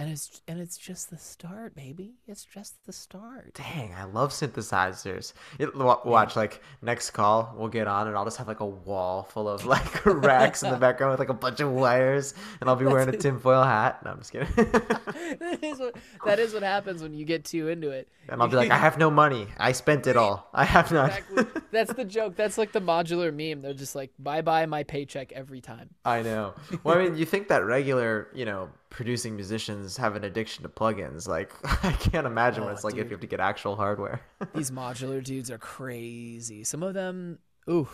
[0.00, 2.14] And it's and it's just the start, baby.
[2.26, 3.52] It's just the start.
[3.52, 5.34] Dang, I love synthesizers.
[5.58, 8.66] It, wa- watch, like next call, we'll get on, and I'll just have like a
[8.66, 12.32] wall full of like racks in the background with like a bunch of wires,
[12.62, 14.02] and I'll be wearing a tinfoil hat.
[14.02, 14.48] No, I'm just kidding.
[14.56, 15.94] that is what
[16.24, 18.08] that is what happens when you get too into it.
[18.30, 19.48] and I'll be like, I have no money.
[19.58, 20.48] I spent it all.
[20.54, 21.10] I have not.
[21.10, 21.44] Exactly.
[21.72, 22.36] That's the joke.
[22.36, 23.60] That's like the modular meme.
[23.60, 25.90] They're just like, bye bye my paycheck every time.
[26.06, 26.54] I know.
[26.84, 30.68] Well, I mean, you think that regular, you know, producing musicians have an addiction to
[30.68, 31.28] plugins?
[31.28, 31.52] Like,
[31.84, 34.20] I can't imagine what Oh, it's like if you have to get actual hardware.
[34.52, 36.64] These modular dudes are crazy.
[36.64, 37.38] Some of them,
[37.68, 37.88] ooh,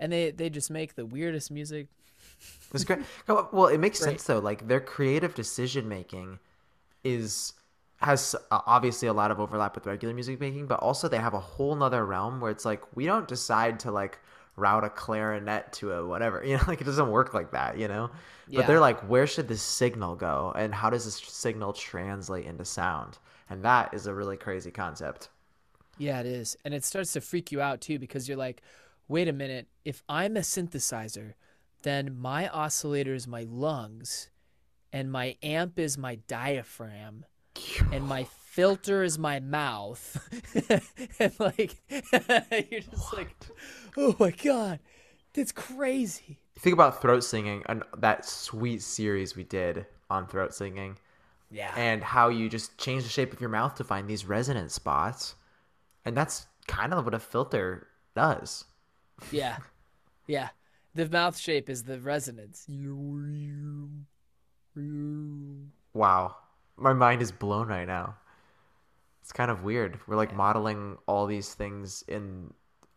[0.00, 1.88] and they they just make the weirdest music.
[2.72, 3.00] It's great.
[3.26, 4.20] Well, it makes Great.
[4.20, 4.38] sense though.
[4.38, 6.38] Like their creative decision making
[7.04, 7.54] is
[7.98, 11.34] has uh, obviously a lot of overlap with regular music making, but also they have
[11.34, 14.20] a whole nother realm where it's like we don't decide to like
[14.56, 16.42] route a clarinet to a whatever.
[16.46, 17.78] You know, like it doesn't work like that.
[17.78, 18.10] You know,
[18.52, 22.64] but they're like, where should this signal go, and how does this signal translate into
[22.64, 23.18] sound?
[23.50, 25.28] And that is a really crazy concept.
[25.98, 26.56] Yeah, it is.
[26.64, 28.62] And it starts to freak you out too because you're like,
[29.08, 31.34] wait a minute, if I'm a synthesizer,
[31.82, 34.30] then my oscillator is my lungs
[34.92, 37.24] and my amp is my diaphragm
[37.92, 40.02] and my filter is my mouth.
[41.18, 43.34] and like you're just like,
[43.96, 44.78] "Oh my god.
[45.32, 50.98] That's crazy." Think about throat singing and that sweet series we did on throat singing.
[51.54, 51.74] Yeah.
[51.76, 55.34] and how you just change the shape of your mouth to find these resonant spots.
[56.06, 58.64] And that's kind of what a filter does.
[59.30, 59.58] yeah.
[60.26, 60.48] Yeah.
[60.94, 62.64] The mouth shape is the resonance.
[65.92, 66.36] Wow.
[66.76, 68.16] My mind is blown right now.
[69.22, 70.00] It's kind of weird.
[70.06, 72.52] We're like modeling all these things in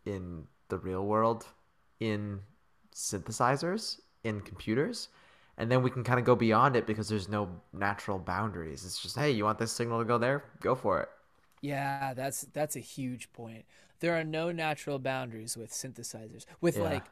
[0.05, 1.45] in the real world
[1.99, 2.41] in
[2.93, 5.09] synthesizers, in computers,
[5.57, 8.85] and then we can kind of go beyond it because there's no natural boundaries.
[8.85, 10.43] It's just, hey, you want this signal to go there?
[10.61, 11.09] Go for it.
[11.61, 13.65] Yeah, that's that's a huge point.
[13.99, 16.45] There are no natural boundaries with synthesizers.
[16.61, 16.81] With Yeah.
[16.81, 17.11] like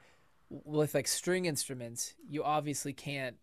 [0.50, 3.38] with like string instruments, you obviously can't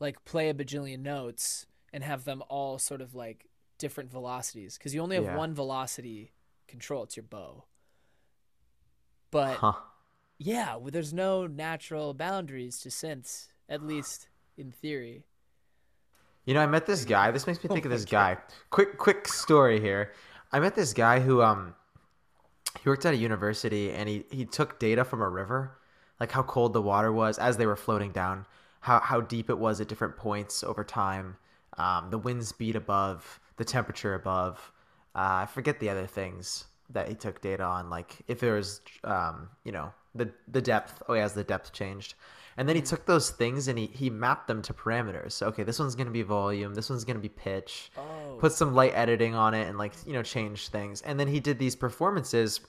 [0.00, 3.49] like play a bajillion notes and have them all sort of like
[3.80, 5.36] different velocities because you only have Yeah.
[5.36, 6.32] one velocity
[6.68, 7.02] control.
[7.02, 7.64] It's your bow.
[9.32, 9.72] But Huh.
[10.38, 15.24] yeah, well, there's no natural boundaries to synths, at least in theory.
[16.44, 17.30] You know, I met this guy.
[17.30, 18.38] This makes me think of this guy.
[18.70, 20.12] Quick, quick story here.
[20.52, 21.74] I met this guy who um,
[22.82, 25.78] he worked at a university and he he took data from a river,
[26.18, 28.46] like how cold the water was as they were floating down,
[28.80, 31.36] how how deep it was at different points over time,
[31.78, 34.72] um, the wind speed above, the temperature above.
[35.14, 38.80] Uh, I forget the other things that he took data on, like if there was
[39.04, 41.02] um, you know, the the depth.
[41.06, 42.14] Oh, yeah, has the depth changed?
[42.56, 45.32] And then he took those things and he, he mapped them to parameters.
[45.32, 46.74] So, okay, this one's to be volume.
[46.74, 47.90] This one's to be pitch.
[47.96, 48.36] Oh.
[48.38, 51.00] Put some light editing on it and, like, you know, change things.
[51.02, 52.60] And then he did these performances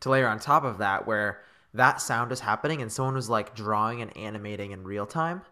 [0.00, 1.42] to layer on top of that where
[1.74, 5.42] that sound is happening and someone was, like, drawing and animating in real time.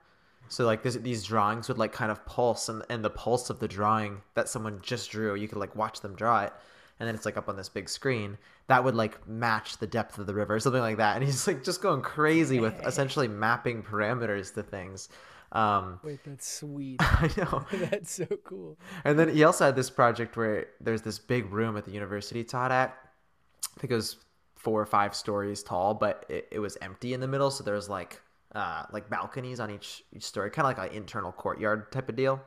[0.49, 2.69] So, like, this, these drawings would, like, kind of pulse.
[2.69, 6.01] And, and the pulse of the drawing that someone just drew, you could, like, watch
[6.01, 6.53] them draw it.
[7.01, 8.39] And then it's, like, up on this big screen.
[8.69, 11.17] That would, like, match the depth of the river, something like that.
[11.17, 15.09] And he's, like, just going crazy with essentially mapping parameters to things.
[15.55, 16.97] Um, Wait, that's sweet.
[17.01, 17.65] I know.
[17.73, 18.77] that's so cool.
[19.05, 22.43] And then he also had this project where there's this big room at the university
[22.45, 22.97] taught at.
[23.77, 24.17] I think it was
[24.57, 27.51] four or five stories tall, but it, it was empty in the middle.
[27.51, 28.21] So there was like
[28.55, 32.17] uh, like balconies on each each story, kind of like an internal courtyard type of
[32.17, 32.41] deal.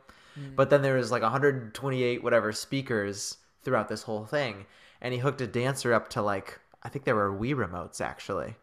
[0.55, 4.65] But then there was like 128 whatever speakers throughout this whole thing,
[5.01, 8.55] and he hooked a dancer up to like I think there were Wii remotes actually,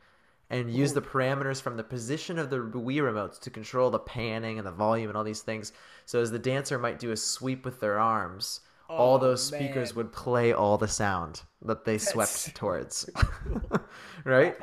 [0.51, 4.59] and used the parameters from the position of the Wii remotes to control the panning
[4.59, 5.72] and the volume and all these things.
[6.07, 8.61] So as the dancer might do a sweep with their arms,
[8.97, 9.97] all Oh, those speakers man.
[9.97, 13.09] would play all the sound that they so swept towards.
[14.24, 14.57] right?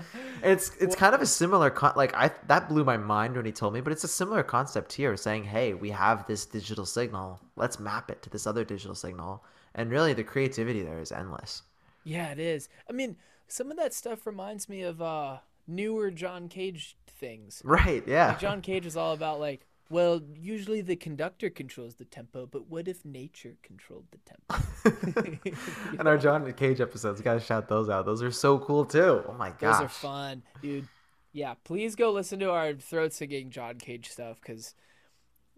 [0.43, 3.51] It's it's kind of a similar con- like I that blew my mind when he
[3.51, 7.39] told me, but it's a similar concept here saying, "Hey, we have this digital signal.
[7.55, 9.43] Let's map it to this other digital signal."
[9.75, 11.63] And really the creativity there is endless.
[12.03, 12.69] Yeah, it is.
[12.89, 13.17] I mean,
[13.47, 17.63] some of that stuff reminds me of uh newer John Cage things.
[17.63, 18.27] Right, yeah.
[18.27, 22.67] Like John Cage is all about like, well, usually the conductor controls the tempo, but
[22.67, 25.51] what if nature controlled the tempo?
[25.99, 28.05] and our John Cage episodes, gotta shout those out.
[28.05, 29.23] Those are so cool too.
[29.27, 29.79] Oh my gosh.
[29.79, 30.87] Those are fun, dude.
[31.33, 34.75] Yeah, please go listen to our throat singing John Cage stuff because,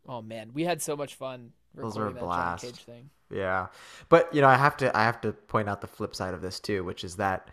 [0.07, 2.63] oh man, we had so much fun Those recording were a that blast.
[2.63, 3.09] John Cage thing.
[3.31, 3.67] Yeah.
[4.09, 6.41] But you know, I have to I have to point out the flip side of
[6.41, 7.49] this too, which is that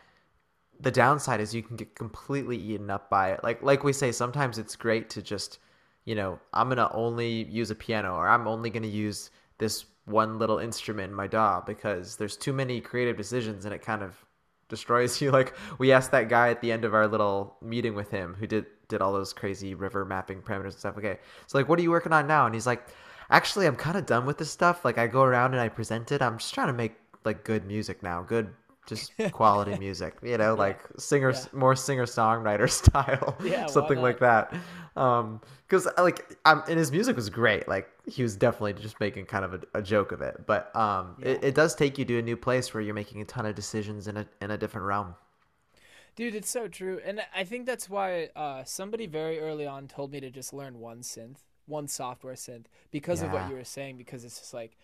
[0.78, 3.42] the downside is you can get completely eaten up by it.
[3.44, 5.58] Like like we say, sometimes it's great to just,
[6.04, 10.38] you know, I'm gonna only use a piano or I'm only gonna use this one
[10.38, 14.24] little instrument in my DAW because there's too many creative decisions and it kind of
[14.68, 15.30] destroys you.
[15.30, 18.46] Like we asked that guy at the end of our little meeting with him who
[18.46, 20.98] did did all those crazy river mapping parameters and stuff.
[20.98, 21.18] Okay.
[21.46, 22.46] So like what are you working on now?
[22.46, 22.86] And he's like,
[23.28, 24.84] Actually I'm kinda done with this stuff.
[24.84, 26.22] Like I go around and I present it.
[26.22, 26.94] I'm just trying to make
[27.24, 28.22] like good music now.
[28.22, 28.52] Good
[28.90, 31.46] just quality music, you know, like singer, Yeah.
[31.52, 34.54] more singer songwriter style, Yeah, something like that.
[34.96, 37.68] Um, because like, um, and his music was great.
[37.68, 41.16] Like he was definitely just making kind of a, a joke of it, but um,
[41.22, 41.48] it, Yeah.
[41.48, 44.08] it does take you to a new place where you're making a ton of decisions
[44.08, 45.14] in a in a different realm.
[46.16, 47.00] Dude, it's so true.
[47.04, 50.78] And I think that's why uh, somebody very early on told me to just learn
[50.78, 53.96] one synth, one software synth, because of what you were saying.
[53.96, 54.76] Because it's just like,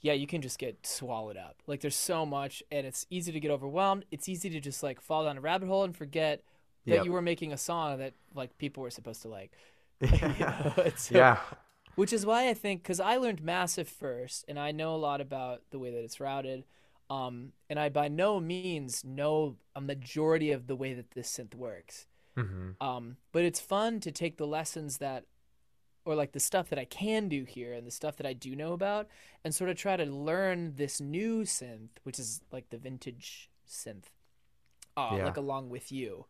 [0.00, 1.56] yeah, you can just get swallowed up.
[1.66, 4.04] Like, there's so much, and it's easy to get overwhelmed.
[4.10, 6.42] It's easy to just like fall down a rabbit hole and forget
[6.86, 7.04] that Yep.
[7.04, 9.52] you were making a song that like people were supposed to like.
[10.00, 11.38] Yeah, so- yeah,
[11.96, 15.20] Which is why I think, because I learned Massive first, and I know a lot
[15.20, 16.64] about the way that it's routed.
[17.10, 21.54] Um, and I by no means know a majority of the way that this synth
[21.54, 22.06] works.
[22.36, 25.24] hmm Um, but it's fun to take the lessons that,
[26.08, 28.56] or like the stuff that I can do here and the stuff that I do
[28.56, 29.08] know about,
[29.44, 34.04] and sort of try to learn this new synth, which is like the vintage synth,
[34.96, 35.26] uh, Yeah.
[35.26, 36.24] like along with you.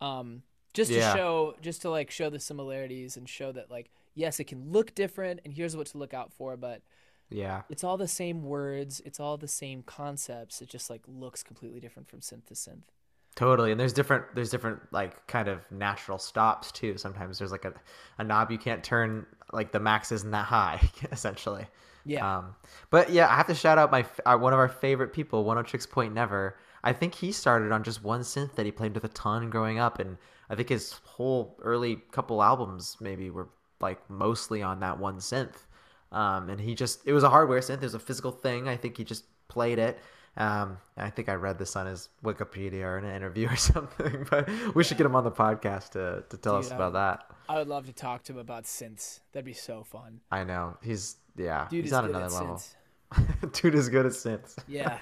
[0.00, 0.42] Um,
[0.74, 1.12] just Yeah.
[1.12, 4.72] to show, just to like show the similarities and show that like yes, it can
[4.72, 6.82] look different, and here's what to look out for, but
[7.30, 10.60] yeah, it's all the same words, it's all the same concepts.
[10.60, 12.90] It just like looks completely different from synth to synth.
[13.34, 13.70] Totally.
[13.70, 16.98] And there's different there's different like kind of natural stops too.
[16.98, 17.72] Sometimes there's like a
[18.18, 20.80] a knob you can't turn, like the max isn't that high,
[21.12, 21.66] essentially.
[22.04, 22.38] Yeah.
[22.38, 22.56] Um,
[22.90, 25.88] but yeah, I have to shout out my uh, one of our favorite people, Oneohtrix
[25.88, 26.58] Point Never.
[26.84, 29.78] I think he started on just one synth that he played with a ton growing
[29.78, 30.18] up, and
[30.50, 33.48] I think his whole early couple albums maybe were
[33.80, 35.66] like mostly on that one synth.
[36.10, 38.68] Um, and he just it was a hardware synth, it was a physical thing.
[38.68, 39.98] I think he just played it.
[40.36, 44.26] Um, I think I read this on his Wikipedia or in an interview or something.
[44.30, 46.92] But we should get him on the podcast to to tell Dude, us I about
[46.92, 47.26] would- that.
[47.48, 49.20] I would love to talk to him about synths.
[49.32, 50.20] That'd be so fun.
[50.30, 52.62] I know he's yeah Dude he's on another level.
[53.52, 54.98] Dude is good at synths Yeah.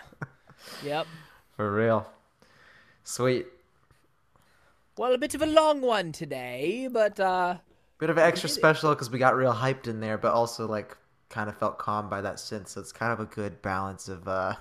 [0.83, 1.07] yep.
[1.57, 2.07] for real.
[3.05, 3.47] Sweet.
[4.97, 7.59] Well, a bit of a long one today, but uh
[7.99, 10.97] Bit of an extra special because we got real hyped in there, but also like
[11.31, 12.68] kind of felt calm by that synth.
[12.68, 14.55] So it's kind of a good balance of uh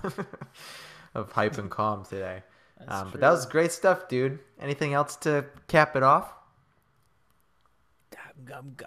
[1.14, 2.44] of hype and calm today.
[2.88, 4.40] Um, but that was great stuff, dude.
[4.60, 6.34] Anything else to cap it off?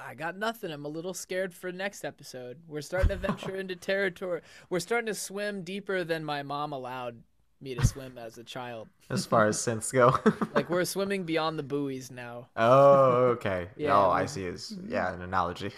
[0.00, 0.70] I got nothing.
[0.70, 2.58] I'm a little scared for next episode.
[2.66, 4.40] We're starting to venture into territory.
[4.70, 7.22] We're starting to swim deeper than my mom allowed
[7.62, 8.88] me to swim as a child.
[9.10, 10.18] As far as synths go.
[10.54, 12.48] Like we're swimming beyond the buoys now.
[12.56, 13.68] oh, okay.
[13.76, 14.44] Yeah, oh, I see.
[14.44, 15.70] Is yeah, an analogy.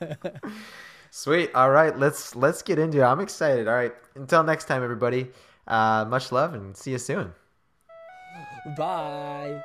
[1.10, 1.54] Sweet.
[1.54, 3.04] All right, let's let's get into it.
[3.04, 3.68] I'm excited.
[3.68, 3.94] All right.
[4.14, 5.28] Until next time, everybody.
[5.66, 7.32] Uh, much love and see you soon.
[8.76, 9.62] Bye.